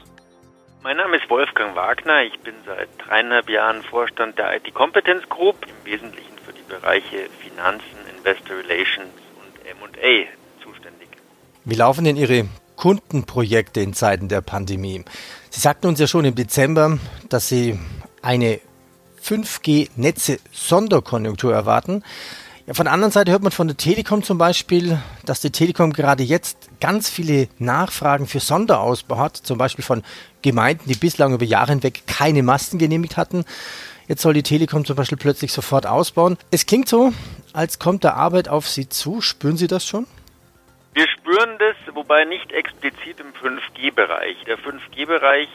Mein 0.83 0.97
Name 0.97 1.17
ist 1.17 1.29
Wolfgang 1.29 1.75
Wagner. 1.75 2.23
Ich 2.23 2.37
bin 2.41 2.53
seit 2.65 2.89
dreieinhalb 2.99 3.49
Jahren 3.49 3.81
Vorstand 3.81 4.37
der 4.37 4.55
IT 4.55 4.71
Competence 4.73 5.27
Group, 5.29 5.55
im 5.65 5.91
Wesentlichen 5.91 6.37
für 6.45 6.53
die 6.53 6.61
Bereiche 6.61 7.27
Finanzen, 7.39 8.04
Investor 8.25 8.57
Relations 8.57 9.13
und 9.37 9.53
M&A 9.65 10.25
zuständig. 10.63 11.09
Wie 11.63 11.75
laufen 11.75 12.05
denn 12.05 12.17
Ihre 12.17 12.47
Kundenprojekte 12.75 13.81
in 13.81 13.93
Zeiten 13.93 14.29
der 14.29 14.41
Pandemie? 14.41 15.05
Sie 15.51 15.59
sagten 15.59 15.85
uns 15.87 15.99
ja 15.99 16.07
schon 16.07 16.25
im 16.25 16.33
Dezember, 16.33 16.97
dass 17.29 17.49
Sie 17.49 17.77
eine 18.23 18.59
5G-Netze-Sonderkonjunktur 19.23 21.53
erwarten. 21.53 22.03
Ja, 22.65 22.73
von 22.73 22.85
der 22.85 22.93
anderen 22.93 23.11
Seite 23.11 23.31
hört 23.31 23.43
man 23.43 23.51
von 23.51 23.67
der 23.67 23.77
Telekom 23.77 24.23
zum 24.23 24.39
Beispiel, 24.39 24.99
dass 25.23 25.41
die 25.41 25.51
Telekom 25.51 25.93
gerade 25.93 26.23
jetzt 26.23 26.57
ganz 26.79 27.11
viele 27.11 27.47
Nachfragen 27.59 28.25
für 28.25 28.39
Sonderausbau 28.39 29.19
hat, 29.19 29.37
zum 29.37 29.59
Beispiel 29.59 29.85
von 29.85 30.01
Gemeinden, 30.41 30.89
die 30.89 30.95
bislang 30.95 31.35
über 31.35 31.45
Jahre 31.45 31.73
hinweg 31.73 32.07
keine 32.07 32.41
Masten 32.41 32.79
genehmigt 32.79 33.17
hatten. 33.17 33.45
Jetzt 34.07 34.23
soll 34.23 34.33
die 34.33 34.41
Telekom 34.43 34.85
zum 34.85 34.95
Beispiel 34.95 35.17
plötzlich 35.17 35.51
sofort 35.51 35.87
ausbauen. 35.87 36.37
Es 36.51 36.65
klingt 36.65 36.87
so, 36.87 37.11
als 37.55 37.79
kommt 37.79 38.03
da 38.03 38.11
Arbeit 38.11 38.49
auf 38.49 38.67
Sie 38.67 38.89
zu. 38.89 39.21
Spüren 39.21 39.57
Sie 39.57 39.67
das 39.67 39.87
schon? 39.87 40.07
Wir 40.93 41.07
spüren 41.07 41.57
das, 41.57 41.75
wobei 41.95 42.25
nicht 42.25 42.51
explizit 42.51 43.19
im 43.19 43.33
5G-Bereich. 43.33 44.43
Der 44.45 44.57
5G-Bereich 44.57 45.49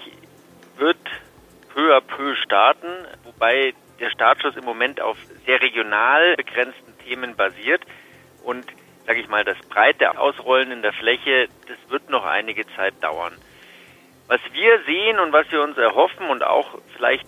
wird 0.77 0.99
peu 1.73 1.97
à 1.97 2.01
peu 2.01 2.35
starten, 2.37 2.89
wobei 3.25 3.75
der 4.01 4.11
Startschuss 4.11 4.57
im 4.57 4.65
Moment 4.65 5.01
auf 5.01 5.17
sehr 5.47 5.61
regional 5.63 6.37
begrenzten 6.37 6.99
Themen 7.05 7.37
basiert 7.37 7.83
und 8.45 8.67
sage 9.07 9.21
ich 9.21 9.29
mal, 9.29 9.45
das 9.45 9.59
breite 9.69 10.19
Ausrollen 10.19 10.71
in 10.71 10.83
der 10.83 10.93
Fläche, 10.93 11.49
das 11.69 11.79
wird 11.91 12.11
noch 12.11 12.25
einige 12.25 12.65
Zeit 12.77 12.95
dauern. 13.03 13.33
Was 14.29 14.41
wir 14.53 14.79
sehen 14.87 15.19
und 15.19 15.33
was 15.33 15.51
wir 15.51 15.63
uns 15.63 15.77
erhoffen 15.77 16.29
und 16.29 16.45
auch 16.45 16.79
vielleicht 16.95 17.27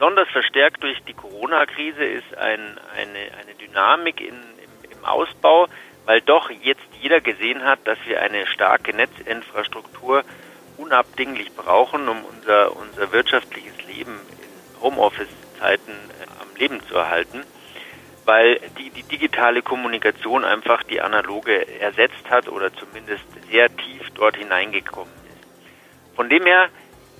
besonders 0.00 0.30
verstärkt 0.30 0.82
durch 0.82 0.98
die 1.04 1.12
Corona-Krise 1.12 2.02
ist 2.02 2.34
ein, 2.34 2.78
eine, 2.96 3.18
eine 3.38 3.54
Dynamik 3.60 4.22
in, 4.22 4.28
im, 4.28 4.90
im 4.90 5.04
Ausbau, 5.04 5.66
weil 6.06 6.22
doch 6.22 6.48
jetzt 6.48 6.80
jeder 7.02 7.20
gesehen 7.20 7.64
hat, 7.64 7.80
dass 7.84 7.98
wir 8.06 8.22
eine 8.22 8.46
starke 8.46 8.96
Netzinfrastruktur 8.96 10.24
unabdinglich 10.78 11.52
brauchen, 11.52 12.08
um 12.08 12.24
unser, 12.24 12.74
unser 12.76 13.12
wirtschaftliches 13.12 13.74
Leben 13.88 14.18
in 14.40 14.80
Homeoffice-Zeiten 14.80 15.92
äh, 15.92 16.42
am 16.42 16.56
Leben 16.56 16.80
zu 16.88 16.94
erhalten, 16.94 17.44
weil 18.24 18.58
die, 18.78 18.88
die 18.88 19.02
digitale 19.02 19.60
Kommunikation 19.60 20.46
einfach 20.46 20.82
die 20.82 21.02
analoge 21.02 21.78
ersetzt 21.78 22.30
hat 22.30 22.48
oder 22.48 22.72
zumindest 22.72 23.24
sehr 23.50 23.68
tief 23.76 24.08
dort 24.14 24.38
hineingekommen 24.38 25.12
ist. 25.26 26.16
Von 26.16 26.30
dem 26.30 26.46
her, 26.46 26.70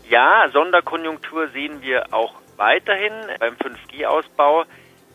ja, 0.09 0.49
Sonderkonjunktur 0.51 1.49
sehen 1.49 1.83
wir 1.83 2.15
auch 2.15 2.40
weiterhin 2.61 3.13
beim 3.41 3.55
5G-Ausbau. 3.55 4.65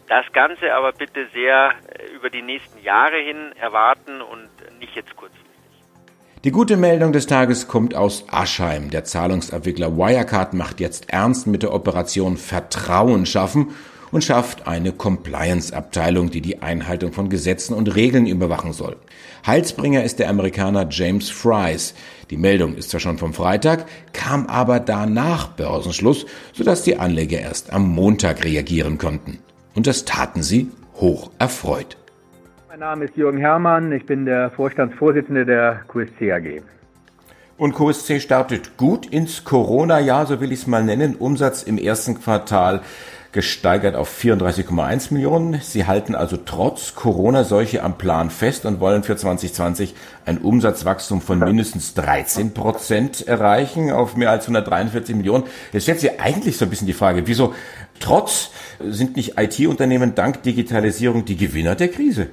Das 0.08 0.25
Ganze 0.34 0.74
aber 0.74 0.92
bitte 0.92 1.28
sehr 1.34 1.72
äh, 1.88 2.14
über 2.16 2.30
die 2.30 2.42
nächsten 2.42 2.84
Jahre 2.84 3.18
hin 3.18 3.54
erwarten 3.60 4.22
und 4.22 4.50
nicht 4.80 4.96
jetzt 4.96 5.16
kurzfristig. 5.16 5.46
Die 6.44 6.52
gute 6.52 6.78
Meldung 6.78 7.12
des 7.12 7.25
Tages 7.25 7.68
kommt 7.68 7.96
aus 7.96 8.25
Aschheim. 8.30 8.92
Der 8.92 9.04
Zahlungsabwickler 9.04 9.98
Wirecard 9.98 10.54
macht 10.54 10.80
jetzt 10.80 11.10
ernst 11.10 11.48
mit 11.48 11.64
der 11.64 11.74
Operation 11.74 12.38
Vertrauen 12.38 13.25
schaffen 13.25 13.74
und 14.15 14.24
schafft 14.24 14.65
eine 14.65 14.93
Compliance-Abteilung, 14.93 16.29
die 16.31 16.39
die 16.39 16.62
Einhaltung 16.62 17.12
von 17.12 17.27
Gesetzen 17.27 17.74
und 17.74 17.98
Regeln 17.98 18.27
überwachen 18.27 18.72
soll. 18.72 18.95
Heilsbringer 19.45 20.05
ist 20.05 20.19
der 20.19 20.29
Amerikaner 20.29 20.88
James 20.89 21.29
Fries. 21.29 21.93
Die 22.29 22.38
Meldung 22.38 22.75
ist 22.75 22.91
zwar 22.91 23.01
schon 23.01 23.17
vom 23.17 23.34
Freitag, 23.34 23.88
kam 24.13 24.48
aber 24.48 24.79
danach 24.79 25.50
Börsenschluss, 25.50 26.25
sodass 26.53 26.84
die 26.84 26.98
Anleger 26.98 27.41
erst 27.41 27.74
am 27.74 27.89
Montag 27.89 28.45
reagieren 28.45 28.98
konnten. 28.98 29.39
Und 29.75 29.86
das 29.86 30.05
taten 30.05 30.43
sie 30.43 30.72
hoch 30.95 31.31
erfreut. 31.38 31.98
Mein 32.69 32.79
Name 32.79 33.03
ist 33.03 33.17
Jürgen 33.17 33.39
Herrmann, 33.39 33.91
ich 33.91 34.05
bin 34.05 34.24
der 34.24 34.50
Vorstandsvorsitzende 34.51 35.45
der 35.45 35.81
QSC 35.90 36.31
AG. 36.31 36.61
Und 37.57 37.74
QSC 37.74 38.20
startet 38.20 38.75
gut 38.75 39.05
ins 39.05 39.46
Corona-Jahr, 39.46 40.25
so 40.25 40.42
will 40.42 40.51
ich 40.51 40.59
es 40.59 40.68
mal 40.68 40.83
nennen. 40.83 41.16
Umsatz 41.16 41.63
im 41.63 41.77
ersten 41.77 42.20
Quartal 42.22 42.81
gesteigert 43.35 43.95
auf 43.95 44.09
34,1 44.09 45.13
Millionen. 45.13 45.59
Sie 45.61 45.85
halten 45.85 46.15
also 46.15 46.37
trotz 46.37 46.95
Corona-Seuche 46.95 47.83
am 47.83 47.98
Plan 47.98 48.29
fest 48.29 48.65
und 48.65 48.79
wollen 48.79 49.03
für 49.03 49.17
2020 49.17 49.93
ein 50.25 50.37
Umsatzwachstum 50.37 51.19
von 51.19 51.39
mindestens 51.39 51.93
13 51.95 52.53
Prozent 52.53 53.27
erreichen 53.27 53.91
auf 53.91 54.15
mehr 54.15 54.31
als 54.31 54.45
143 54.45 55.15
Millionen. 55.17 55.43
Jetzt 55.74 55.83
stellt 55.83 56.00
sich 56.00 56.19
eigentlich 56.19 56.57
so 56.57 56.65
ein 56.65 56.69
bisschen 56.69 56.87
die 56.87 56.93
Frage, 56.93 57.27
wieso 57.27 57.53
trotz 58.00 58.51
sind 58.79 59.17
nicht 59.17 59.37
IT-Unternehmen 59.37 60.15
dank 60.15 60.41
Digitalisierung 60.43 61.25
die 61.25 61.35
Gewinner 61.35 61.75
der 61.75 61.89
Krise? 61.89 62.29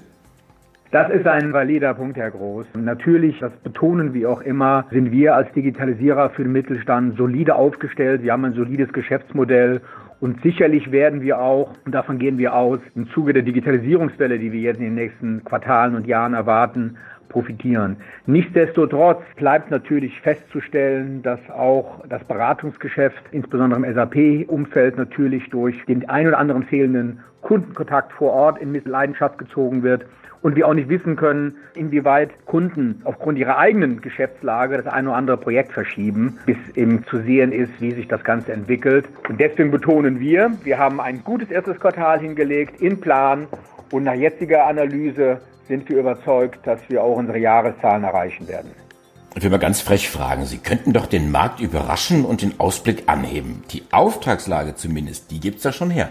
Das 0.92 1.10
ist 1.10 1.26
ein 1.26 1.52
valider 1.52 1.94
Punkt, 1.94 2.16
Herr 2.16 2.30
Groß. 2.30 2.66
Natürlich, 2.74 3.40
das 3.40 3.50
betonen 3.64 4.14
wir 4.14 4.30
auch 4.30 4.42
immer, 4.42 4.84
sind 4.92 5.10
wir 5.10 5.34
als 5.34 5.50
Digitalisierer 5.52 6.30
für 6.30 6.44
den 6.44 6.52
Mittelstand 6.52 7.16
solide 7.16 7.56
aufgestellt. 7.56 8.22
Wir 8.22 8.32
haben 8.32 8.44
ein 8.44 8.52
solides 8.52 8.92
Geschäftsmodell 8.92 9.80
und 10.22 10.40
sicherlich 10.42 10.92
werden 10.92 11.20
wir 11.20 11.40
auch, 11.40 11.74
und 11.84 11.92
davon 11.92 12.20
gehen 12.20 12.38
wir 12.38 12.54
aus, 12.54 12.78
im 12.94 13.08
Zuge 13.10 13.32
der 13.32 13.42
Digitalisierungswelle, 13.42 14.38
die 14.38 14.52
wir 14.52 14.60
jetzt 14.60 14.78
in 14.78 14.84
den 14.84 14.94
nächsten 14.94 15.42
Quartalen 15.42 15.96
und 15.96 16.06
Jahren 16.06 16.34
erwarten, 16.34 16.96
profitieren. 17.32 17.96
Nichtsdestotrotz 18.26 19.22
bleibt 19.36 19.70
natürlich 19.70 20.20
festzustellen, 20.20 21.22
dass 21.22 21.40
auch 21.50 22.06
das 22.08 22.22
Beratungsgeschäft, 22.24 23.22
insbesondere 23.32 23.84
im 23.84 23.94
SAP-Umfeld, 23.94 24.96
natürlich 24.96 25.50
durch 25.50 25.84
den 25.86 26.08
ein 26.08 26.28
oder 26.28 26.38
anderen 26.38 26.62
fehlenden 26.64 27.20
Kundenkontakt 27.40 28.12
vor 28.12 28.32
Ort 28.32 28.60
in 28.60 28.72
Leidenschaft 28.84 29.38
gezogen 29.38 29.82
wird 29.82 30.06
und 30.42 30.56
wir 30.56 30.66
auch 30.66 30.74
nicht 30.74 30.88
wissen 30.88 31.16
können, 31.16 31.56
inwieweit 31.74 32.30
Kunden 32.46 33.00
aufgrund 33.04 33.38
ihrer 33.38 33.58
eigenen 33.58 34.00
Geschäftslage 34.00 34.76
das 34.76 34.86
ein 34.86 35.06
oder 35.06 35.16
andere 35.16 35.36
Projekt 35.36 35.72
verschieben, 35.72 36.38
bis 36.46 36.56
eben 36.74 37.04
zu 37.06 37.18
sehen 37.18 37.52
ist, 37.52 37.80
wie 37.80 37.92
sich 37.92 38.08
das 38.08 38.22
Ganze 38.24 38.52
entwickelt. 38.52 39.08
Und 39.28 39.40
deswegen 39.40 39.70
betonen 39.70 40.20
wir, 40.20 40.52
wir 40.64 40.78
haben 40.78 41.00
ein 41.00 41.22
gutes 41.24 41.50
erstes 41.50 41.78
Quartal 41.78 42.20
hingelegt 42.20 42.80
in 42.80 43.00
Plan 43.00 43.46
und 43.92 44.04
nach 44.04 44.14
jetziger 44.14 44.66
Analyse 44.66 45.40
sind 45.68 45.88
wir 45.88 45.98
überzeugt, 45.98 46.66
dass 46.66 46.80
wir 46.88 47.04
auch 47.04 47.16
unsere 47.16 47.38
Jahreszahlen 47.38 48.02
erreichen 48.02 48.48
werden. 48.48 48.72
Ich 49.34 49.42
will 49.42 49.50
mal 49.50 49.58
ganz 49.58 49.80
frech 49.80 50.10
fragen, 50.10 50.44
Sie 50.44 50.58
könnten 50.58 50.92
doch 50.92 51.06
den 51.06 51.30
Markt 51.30 51.60
überraschen 51.60 52.24
und 52.24 52.42
den 52.42 52.58
Ausblick 52.58 53.04
anheben. 53.06 53.62
Die 53.70 53.82
Auftragslage 53.90 54.74
zumindest, 54.74 55.30
die 55.30 55.40
gibt's 55.40 55.64
ja 55.64 55.72
schon 55.72 55.90
her. 55.90 56.08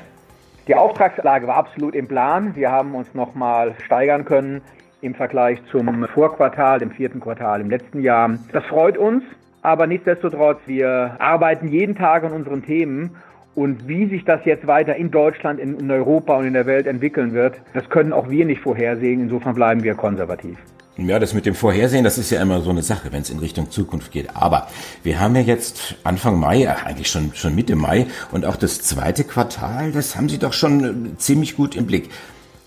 Die 0.68 0.76
Auftragslage 0.76 1.46
war 1.48 1.56
absolut 1.56 1.94
im 1.96 2.08
Plan. 2.08 2.56
Wir 2.56 2.72
haben 2.72 2.96
uns 2.96 3.14
nochmal 3.14 3.76
steigern 3.86 4.26
können 4.26 4.62
im 5.02 5.16
Vergleich 5.16 5.60
zum 5.72 6.08
Vorquartal, 6.08 6.80
dem 6.80 6.92
vierten 6.92 7.20
Quartal 7.20 7.62
im 7.62 7.70
letzten 7.70 8.02
Jahr. 8.02 8.38
Das 8.54 8.64
freut 8.66 8.98
uns, 8.98 9.24
aber 9.64 9.88
nichtsdestotrotz, 9.88 10.60
wir 10.66 11.16
arbeiten 11.20 11.68
jeden 11.68 11.96
Tag 11.96 12.24
an 12.24 12.32
unseren 12.32 12.64
Themen 12.64 13.16
und 13.56 13.88
wie 13.88 14.08
sich 14.08 14.24
das 14.24 14.46
jetzt 14.46 14.66
weiter 14.68 14.96
in 14.96 15.12
Deutschland, 15.12 15.60
in 15.60 15.92
Europa 15.92 16.38
und 16.38 16.46
in 16.46 16.54
der 16.54 16.66
Welt 16.66 16.88
entwickeln 16.88 17.34
wird, 17.34 17.62
das 17.74 17.90
können 17.90 18.14
auch 18.14 18.30
wir 18.30 18.46
nicht 18.46 18.62
vorhersehen. 18.62 19.22
Insofern 19.22 19.56
bleiben 19.56 19.84
wir 19.84 19.96
konservativ. 19.96 20.58
Ja, 20.98 21.20
das 21.20 21.34
mit 21.34 21.46
dem 21.46 21.56
Vorhersehen, 21.56 22.04
das 22.04 22.18
ist 22.18 22.32
ja 22.32 22.42
immer 22.42 22.62
so 22.62 22.70
eine 22.70 22.84
Sache, 22.84 23.12
wenn 23.12 23.22
es 23.22 23.30
in 23.30 23.40
Richtung 23.40 23.72
Zukunft 23.72 24.12
geht. 24.12 24.36
Aber 24.36 24.68
wir 25.04 25.20
haben 25.20 25.36
ja 25.36 25.42
jetzt 25.42 25.96
Anfang 26.04 26.38
Mai, 26.38 26.70
eigentlich 26.70 27.10
schon, 27.10 27.32
schon 27.34 27.56
Mitte 27.56 27.76
Mai 27.76 28.08
und 28.32 28.46
auch 28.46 28.58
das 28.58 28.82
zweite 28.82 29.24
Quartal, 29.24 29.94
das 29.94 30.16
haben 30.16 30.28
Sie 30.28 30.38
doch 30.38 30.54
schon 30.54 31.14
äh, 31.14 31.18
ziemlich 31.18 31.56
gut 31.56 31.76
im 31.76 31.88
Blick. 31.88 32.10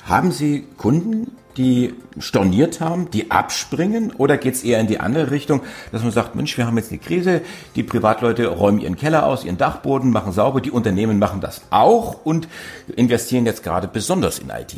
Haben 0.06 0.32
Sie 0.32 0.64
Kunden, 0.76 1.30
die 1.56 1.94
storniert 2.18 2.80
haben, 2.80 3.10
die 3.10 3.30
abspringen 3.30 4.12
oder 4.18 4.36
geht 4.36 4.54
es 4.54 4.62
eher 4.62 4.78
in 4.78 4.86
die 4.86 5.00
andere 5.00 5.30
Richtung, 5.30 5.62
dass 5.92 6.02
man 6.02 6.12
sagt, 6.12 6.34
Mensch, 6.34 6.58
wir 6.58 6.66
haben 6.66 6.76
jetzt 6.76 6.90
eine 6.90 7.00
Krise, 7.00 7.40
die 7.74 7.82
Privatleute 7.82 8.48
räumen 8.48 8.80
ihren 8.80 8.96
Keller 8.96 9.24
aus, 9.24 9.46
ihren 9.46 9.56
Dachboden, 9.56 10.10
machen 10.10 10.32
sauber, 10.32 10.60
die 10.60 10.70
Unternehmen 10.70 11.18
machen 11.18 11.40
das 11.40 11.66
auch 11.70 12.24
und 12.26 12.48
investieren 12.96 13.46
jetzt 13.46 13.62
gerade 13.62 13.88
besonders 13.88 14.40
in 14.40 14.50
IT. 14.50 14.76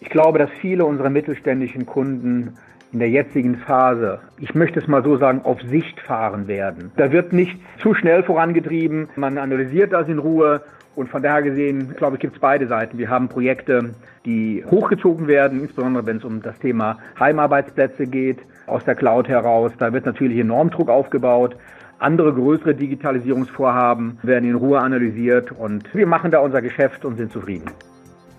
Ich 0.00 0.10
glaube, 0.10 0.38
dass 0.38 0.50
viele 0.60 0.84
unserer 0.84 1.08
mittelständischen 1.08 1.86
Kunden 1.86 2.58
in 2.92 2.98
der 2.98 3.08
jetzigen 3.08 3.56
Phase, 3.56 4.20
ich 4.38 4.54
möchte 4.54 4.80
es 4.80 4.86
mal 4.86 5.02
so 5.02 5.16
sagen, 5.16 5.40
auf 5.44 5.58
Sicht 5.62 5.98
fahren 6.00 6.46
werden. 6.46 6.92
Da 6.96 7.10
wird 7.10 7.32
nichts 7.32 7.58
zu 7.80 7.94
schnell 7.94 8.22
vorangetrieben. 8.22 9.08
Man 9.16 9.38
analysiert 9.38 9.94
das 9.94 10.08
in 10.08 10.18
Ruhe 10.18 10.60
Und 10.94 11.08
von 11.08 11.22
daher 11.22 11.42
gesehen, 11.42 11.94
glaube 11.96 12.16
ich, 12.16 12.20
gibt 12.20 12.34
es 12.34 12.40
beide 12.40 12.66
Seiten. 12.66 12.98
Wir 12.98 13.08
haben 13.08 13.28
Projekte, 13.28 13.94
die 14.26 14.64
hochgezogen 14.70 15.26
werden, 15.26 15.62
insbesondere 15.62 16.04
wenn 16.06 16.18
es 16.18 16.24
um 16.24 16.42
das 16.42 16.58
Thema 16.58 16.98
Heimarbeitsplätze 17.18 18.06
geht, 18.06 18.38
aus 18.66 18.84
der 18.84 18.94
Cloud 18.94 19.28
heraus. 19.28 19.72
Da 19.78 19.92
wird 19.92 20.04
natürlich 20.04 20.38
enorm 20.38 20.70
Druck 20.70 20.90
aufgebaut. 20.90 21.56
Andere 21.98 22.34
größere 22.34 22.74
Digitalisierungsvorhaben 22.74 24.18
werden 24.22 24.48
in 24.48 24.56
Ruhe 24.56 24.80
analysiert 24.80 25.52
und 25.52 25.94
wir 25.94 26.06
machen 26.06 26.30
da 26.30 26.40
unser 26.40 26.60
Geschäft 26.60 27.04
und 27.04 27.16
sind 27.16 27.32
zufrieden. 27.32 27.70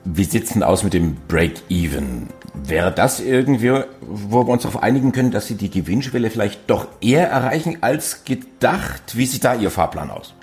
Wie 0.05 0.25
sieht 0.25 0.43
es 0.43 0.49
denn 0.53 0.63
aus 0.63 0.83
mit 0.83 0.93
dem 0.93 1.15
Break-Even? 1.29 2.27
Wäre 2.65 2.91
das 2.91 3.21
irgendwie, 3.21 3.71
wo 4.01 4.45
wir 4.45 4.51
uns 4.51 4.63
darauf 4.63 4.83
einigen 4.83 5.13
können, 5.13 5.31
dass 5.31 5.47
Sie 5.47 5.55
die 5.55 5.69
Gewinnschwelle 5.69 6.29
vielleicht 6.29 6.69
doch 6.69 6.87
eher 6.99 7.29
erreichen 7.29 7.77
als 7.79 8.25
gedacht? 8.25 9.15
Wie 9.15 9.25
sieht 9.25 9.45
da 9.45 9.55
Ihr 9.55 9.71
Fahrplan 9.71 10.09
aus? 10.09 10.35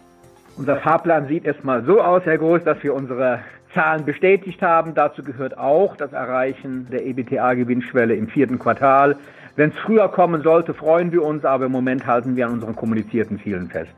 Unser 0.61 0.77
Fahrplan 0.77 1.27
sieht 1.27 1.47
erstmal 1.47 1.83
so 1.85 2.03
aus, 2.03 2.23
Herr 2.27 2.37
Groß, 2.37 2.65
dass 2.65 2.83
wir 2.83 2.93
unsere 2.93 3.41
Zahlen 3.73 4.05
bestätigt 4.05 4.61
haben. 4.61 4.93
Dazu 4.95 5.23
gehört 5.23 5.57
auch 5.57 5.97
das 5.97 6.13
Erreichen 6.13 6.87
der 6.93 7.07
EBTA-Gewinnschwelle 7.07 8.15
im 8.15 8.29
vierten 8.29 8.59
Quartal. 8.59 9.17
Wenn 9.57 9.71
es 9.71 9.79
früher 9.79 10.07
kommen 10.09 10.43
sollte, 10.43 10.75
freuen 10.75 11.13
wir 11.13 11.23
uns, 11.23 11.47
aber 11.47 11.65
im 11.65 11.73
Moment 11.73 12.07
halten 12.07 12.37
wir 12.37 12.47
an 12.47 12.53
unseren 12.53 12.77
kommunizierten 12.77 13.41
Zielen 13.41 13.71
fest. 13.71 13.91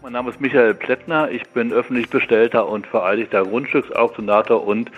Mein 0.00 0.12
Name 0.12 0.30
ist 0.30 0.40
Michael 0.40 0.74
Plättner. 0.74 1.28
Ich 1.32 1.42
bin 1.48 1.72
öffentlich 1.72 2.08
Bestellter 2.08 2.68
und 2.68 2.86
vereidigter 2.86 3.42
Grundstücksauktionator 3.42 4.64
und 4.64 4.92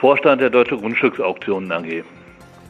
Vorstand 0.00 0.42
der 0.42 0.50
Deutsche 0.50 0.76
Grundstücksauktionen 0.76 1.72
AG. 1.72 2.04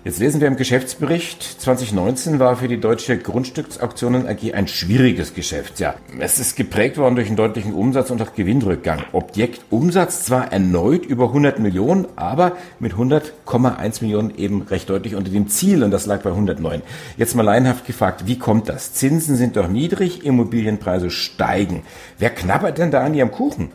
Jetzt 0.05 0.19
lesen 0.19 0.41
wir 0.41 0.49
im 0.49 0.57
Geschäftsbericht, 0.57 1.45
2019 1.61 2.41
war 2.41 2.57
für 2.57 2.67
die 2.67 2.81
Deutsche 2.81 3.17
Grundstücksauktionen 3.19 4.27
AG 4.27 4.53
ein 4.53 4.67
schwieriges 4.67 5.33
Geschäftsjahr. 5.33 5.95
Es 6.19 6.41
ist 6.41 6.57
geprägt 6.57 6.99
worden 6.99 7.15
durch 7.15 7.29
einen 7.29 7.37
deutlichen 7.37 7.73
Umsatz 7.73 8.11
und 8.11 8.21
auch 8.21 8.35
Gewinnrückgang. 8.35 9.05
Objektumsatz 9.13 10.25
zwar 10.25 10.53
erneut 10.53 11.07
über 11.07 11.29
100 11.29 11.61
Millionen, 11.61 12.09
aber 12.17 12.57
mit 12.81 12.95
100,1 12.95 14.03
Millionen 14.03 14.37
eben 14.37 14.63
recht 14.63 14.91
deutlich 14.91 15.15
unter 15.15 15.31
dem 15.31 15.47
Ziel 15.47 15.85
und 15.85 15.93
das 15.93 16.07
lag 16.07 16.23
bei 16.23 16.31
109. 16.31 16.83
Jetzt 17.17 17.37
mal 17.37 17.45
laienhaft 17.45 17.87
gefragt, 17.87 18.27
wie 18.27 18.41
kommt 18.41 18.69
das? 18.69 18.95
Zinsen 18.95 19.37
sind 19.37 19.55
doch 19.55 19.69
niedrig, 19.69 20.25
Immobilienpreise 20.25 21.11
steigen. 21.11 21.85
Wer 22.19 22.31
knabbert 22.31 22.79
denn 22.79 22.91
da 22.91 23.05
an 23.05 23.15
ihrem 23.15 23.31
Kuchen? 23.31 23.71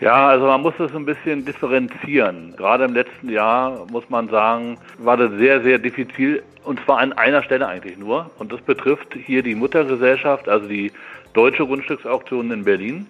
Ja, 0.00 0.28
also 0.28 0.46
man 0.46 0.62
muss 0.62 0.72
das 0.78 0.94
ein 0.94 1.04
bisschen 1.04 1.44
differenzieren. 1.44 2.54
Gerade 2.56 2.84
im 2.84 2.94
letzten 2.94 3.28
Jahr 3.28 3.86
muss 3.90 4.08
man 4.08 4.30
sagen, 4.30 4.78
war 4.98 5.18
das 5.18 5.30
sehr, 5.32 5.60
sehr 5.62 5.78
diffizil 5.78 6.42
und 6.64 6.82
zwar 6.84 6.98
an 6.98 7.12
einer 7.12 7.42
Stelle 7.42 7.68
eigentlich 7.68 7.98
nur. 7.98 8.30
Und 8.38 8.50
das 8.50 8.62
betrifft 8.62 9.14
hier 9.14 9.42
die 9.42 9.54
Muttergesellschaft, 9.54 10.48
also 10.48 10.66
die 10.66 10.90
Deutsche 11.34 11.66
Grundstücksauktion 11.66 12.50
in 12.50 12.64
Berlin. 12.64 13.06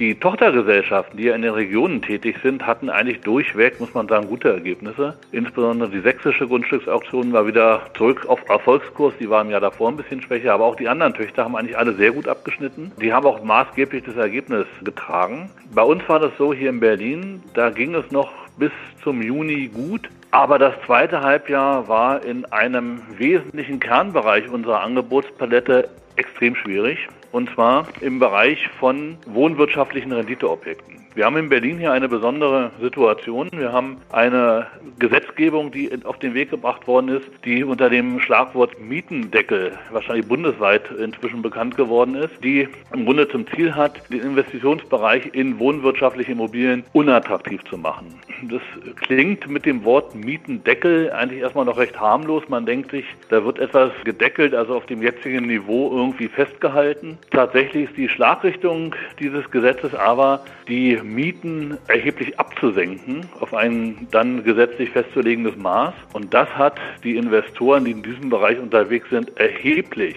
Die 0.00 0.16
Tochtergesellschaften, 0.16 1.16
die 1.16 1.24
ja 1.24 1.36
in 1.36 1.42
den 1.42 1.54
Regionen 1.54 2.02
tätig 2.02 2.38
sind, 2.42 2.66
hatten 2.66 2.90
eigentlich 2.90 3.20
durchweg, 3.20 3.78
muss 3.78 3.94
man 3.94 4.08
sagen, 4.08 4.26
gute 4.26 4.48
Ergebnisse. 4.48 5.16
Insbesondere 5.30 5.88
die 5.88 6.00
sächsische 6.00 6.48
Grundstücksauktion 6.48 7.32
war 7.32 7.46
wieder 7.46 7.82
zurück 7.96 8.26
auf 8.26 8.40
Erfolgskurs. 8.48 9.14
Die 9.20 9.30
waren 9.30 9.50
ja 9.50 9.60
davor 9.60 9.90
ein 9.90 9.96
bisschen 9.96 10.20
schwächer, 10.20 10.52
aber 10.52 10.64
auch 10.64 10.74
die 10.74 10.88
anderen 10.88 11.14
Töchter 11.14 11.44
haben 11.44 11.54
eigentlich 11.54 11.78
alle 11.78 11.94
sehr 11.94 12.10
gut 12.10 12.26
abgeschnitten. 12.26 12.90
Die 13.00 13.12
haben 13.12 13.24
auch 13.24 13.44
maßgeblich 13.44 14.02
das 14.02 14.16
Ergebnis 14.16 14.66
getragen. 14.82 15.48
Bei 15.72 15.82
uns 15.82 16.02
war 16.08 16.18
das 16.18 16.32
so 16.38 16.52
hier 16.52 16.70
in 16.70 16.80
Berlin, 16.80 17.40
da 17.54 17.70
ging 17.70 17.94
es 17.94 18.10
noch 18.10 18.32
bis 18.58 18.72
zum 19.04 19.22
Juni 19.22 19.68
gut. 19.68 20.08
Aber 20.32 20.58
das 20.58 20.74
zweite 20.84 21.20
Halbjahr 21.20 21.86
war 21.86 22.24
in 22.24 22.44
einem 22.46 23.00
wesentlichen 23.16 23.78
Kernbereich 23.78 24.48
unserer 24.48 24.80
Angebotspalette 24.82 25.88
extrem 26.16 26.54
schwierig. 26.56 27.08
Und 27.32 27.50
zwar 27.54 27.86
im 28.00 28.18
Bereich 28.18 28.68
von 28.78 29.18
wohnwirtschaftlichen 29.26 30.12
Renditeobjekten. 30.12 31.03
Wir 31.16 31.26
haben 31.26 31.36
in 31.36 31.48
Berlin 31.48 31.78
hier 31.78 31.92
eine 31.92 32.08
besondere 32.08 32.72
Situation. 32.80 33.48
Wir 33.52 33.72
haben 33.72 33.98
eine 34.10 34.66
Gesetzgebung, 34.98 35.70
die 35.70 35.88
auf 36.04 36.18
den 36.18 36.34
Weg 36.34 36.50
gebracht 36.50 36.88
worden 36.88 37.08
ist, 37.08 37.28
die 37.44 37.62
unter 37.62 37.88
dem 37.88 38.18
Schlagwort 38.18 38.80
Mietendeckel 38.80 39.78
wahrscheinlich 39.92 40.26
bundesweit 40.26 40.90
inzwischen 40.90 41.40
bekannt 41.40 41.76
geworden 41.76 42.16
ist, 42.16 42.32
die 42.42 42.66
im 42.92 43.04
Grunde 43.04 43.28
zum 43.28 43.46
Ziel 43.46 43.76
hat, 43.76 44.10
den 44.12 44.22
Investitionsbereich 44.22 45.30
in 45.34 45.56
wohnwirtschaftliche 45.60 46.32
Immobilien 46.32 46.82
unattraktiv 46.94 47.62
zu 47.70 47.78
machen. 47.78 48.18
Das 48.50 48.62
klingt 48.96 49.48
mit 49.48 49.66
dem 49.66 49.84
Wort 49.84 50.16
Mietendeckel 50.16 51.12
eigentlich 51.12 51.42
erstmal 51.42 51.64
noch 51.64 51.78
recht 51.78 51.98
harmlos. 51.98 52.42
Man 52.48 52.66
denkt 52.66 52.90
sich, 52.90 53.04
da 53.28 53.44
wird 53.44 53.60
etwas 53.60 53.92
gedeckelt, 54.02 54.52
also 54.52 54.74
auf 54.74 54.86
dem 54.86 55.00
jetzigen 55.00 55.46
Niveau 55.46 55.96
irgendwie 55.96 56.26
festgehalten. 56.26 57.18
Tatsächlich 57.30 57.84
ist 57.84 57.96
die 57.96 58.08
Schlagrichtung 58.08 58.96
dieses 59.20 59.48
Gesetzes 59.52 59.94
aber, 59.94 60.44
die 60.66 61.03
Mieten 61.04 61.78
erheblich 61.88 62.38
abzusenken 62.38 63.26
auf 63.40 63.54
ein 63.54 64.08
dann 64.10 64.42
gesetzlich 64.42 64.90
festzulegendes 64.90 65.56
Maß. 65.56 65.94
Und 66.12 66.34
das 66.34 66.48
hat 66.48 66.80
die 67.04 67.16
Investoren, 67.16 67.84
die 67.84 67.92
in 67.92 68.02
diesem 68.02 68.30
Bereich 68.30 68.58
unterwegs 68.58 69.08
sind, 69.10 69.38
erheblich, 69.38 70.16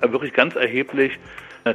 wirklich 0.00 0.32
ganz 0.32 0.56
erheblich 0.56 1.18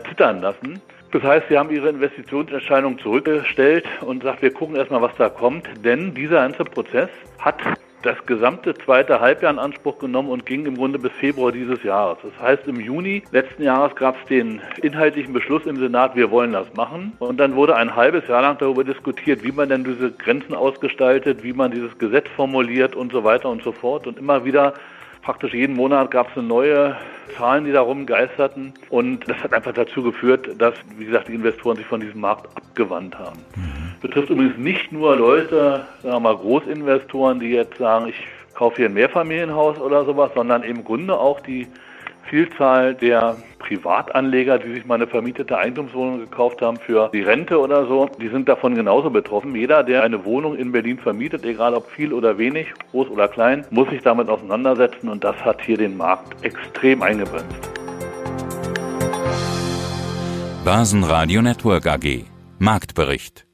zittern 0.10 0.41
lassen. 0.41 0.82
Das 1.12 1.24
heißt, 1.24 1.48
sie 1.48 1.58
haben 1.58 1.70
ihre 1.70 1.88
Investitionsentscheidung 1.88 3.00
zurückgestellt 3.00 3.86
und 4.02 4.24
sagt, 4.24 4.41
wir 4.41 4.52
gucken 4.52 4.76
erstmal, 4.76 5.02
was 5.02 5.15
da 5.17 5.30
kommt. 5.30 5.65
Denn 5.86 6.13
dieser 6.13 6.41
ganze 6.41 6.65
Prozess 6.65 7.10
hat 7.39 7.56
das 8.04 8.18
gesamte 8.26 8.74
zweite 8.76 9.20
Halbjahr 9.20 9.52
in 9.52 9.60
Anspruch 9.60 9.98
genommen 10.00 10.30
und 10.30 10.46
ging 10.46 10.66
im 10.66 10.76
Grunde 10.76 11.00
bis 11.00 11.12
Februar 11.14 11.52
dieses 11.52 11.84
Jahres. 11.84 12.18
Das 12.24 12.42
heißt, 12.42 12.68
im 12.68 12.80
Juni 12.80 13.24
letzten 13.32 13.64
Jahres 13.64 13.96
gab 13.96 14.16
es 14.22 14.26
den 14.28 14.62
inhaltlichen 14.82 15.34
Beschluss 15.34 15.66
im 15.66 15.78
Senat, 15.78 16.16
wir 16.16 16.30
wollen 16.32 16.54
das 16.54 16.72
machen. 16.76 17.14
Und 17.20 17.38
dann 17.38 17.56
wurde 17.56 17.76
ein 17.76 17.96
halbes 17.96 18.28
Jahr 18.28 18.42
lang 18.42 18.58
darüber 18.60 18.84
diskutiert, 18.84 19.44
wie 19.44 19.52
man 19.52 19.70
denn 19.70 19.84
diese 19.84 20.12
Grenzen 20.12 20.54
ausgestaltet, 20.54 21.44
wie 21.44 21.54
man 21.54 21.72
dieses 21.72 21.98
Gesetz 21.98 22.28
formuliert 22.36 22.96
und 22.96 23.12
so 23.12 23.24
weiter 23.24 23.50
und 23.50 23.64
so 23.64 23.72
fort. 23.72 24.06
Und 24.08 24.20
immer 24.20 24.46
wieder 24.46 24.74
praktisch 25.24 25.54
jeden 25.54 25.76
Monat 25.76 26.12
gab 26.12 26.30
es 26.36 26.42
neue 26.42 26.96
Zahlen, 27.36 27.66
die 27.66 27.72
darum 27.72 28.06
geisterten. 28.06 28.74
Und 28.90 29.28
das 29.28 29.38
hat 29.44 29.54
einfach 29.54 29.74
dazu 29.74 30.04
geführt, 30.04 30.50
dass, 30.60 30.76
wie 30.98 31.06
gesagt, 31.06 31.28
die 31.28 31.34
Investoren 31.34 31.78
sich 31.78 31.86
von 31.86 32.00
diesem 32.00 32.22
Markt 32.22 32.48
abgewandt 32.56 33.18
haben. 33.18 33.40
Mhm. 33.56 33.77
Betrifft 34.02 34.30
übrigens 34.30 34.58
nicht 34.58 34.92
nur 34.92 35.16
Leute, 35.16 35.86
sagen 36.04 36.16
wir 36.16 36.20
mal 36.20 36.38
Großinvestoren, 36.38 37.40
die 37.40 37.50
jetzt 37.50 37.78
sagen, 37.78 38.08
ich 38.10 38.28
kaufe 38.54 38.78
hier 38.78 38.86
ein 38.88 38.94
Mehrfamilienhaus 38.94 39.80
oder 39.80 40.06
sowas, 40.06 40.32
sondern 40.36 40.64
im 40.64 40.84
Grunde 40.84 41.18
auch 41.18 41.40
die 41.40 41.68
Vielzahl 42.30 42.94
der 42.94 43.38
Privatanleger, 43.60 44.60
die 44.60 44.74
sich 44.74 44.86
mal 44.86 44.96
eine 44.96 45.08
vermietete 45.08 45.58
Eigentumswohnung 45.58 46.20
gekauft 46.20 46.62
haben 46.62 46.78
für 46.78 47.10
die 47.14 47.22
Rente 47.22 47.60
oder 47.60 47.88
so, 47.88 48.10
die 48.20 48.28
sind 48.28 48.48
davon 48.48 48.76
genauso 48.76 49.10
betroffen. 49.10 49.56
Jeder, 49.56 49.84
der 49.84 50.04
eine 50.04 50.24
Wohnung 50.26 50.56
in 50.56 50.72
Berlin 50.72 51.00
vermietet, 51.00 51.46
egal 51.46 51.74
ob 51.74 51.90
viel 51.90 52.14
oder 52.14 52.38
wenig, 52.38 52.68
groß 52.92 53.10
oder 53.10 53.28
klein, 53.28 53.66
muss 53.72 53.90
sich 53.90 54.02
damit 54.02 54.30
auseinandersetzen 54.30 55.10
und 55.10 55.24
das 55.24 55.36
hat 55.38 55.62
hier 55.62 55.78
den 55.78 55.98
Markt 55.98 56.44
extrem 56.44 57.02
eingebremst. 57.02 57.48
Basen 60.64 61.04
Radio 61.04 61.42
Network 61.42 61.88
AG 61.88 62.26
Marktbericht 62.60 63.47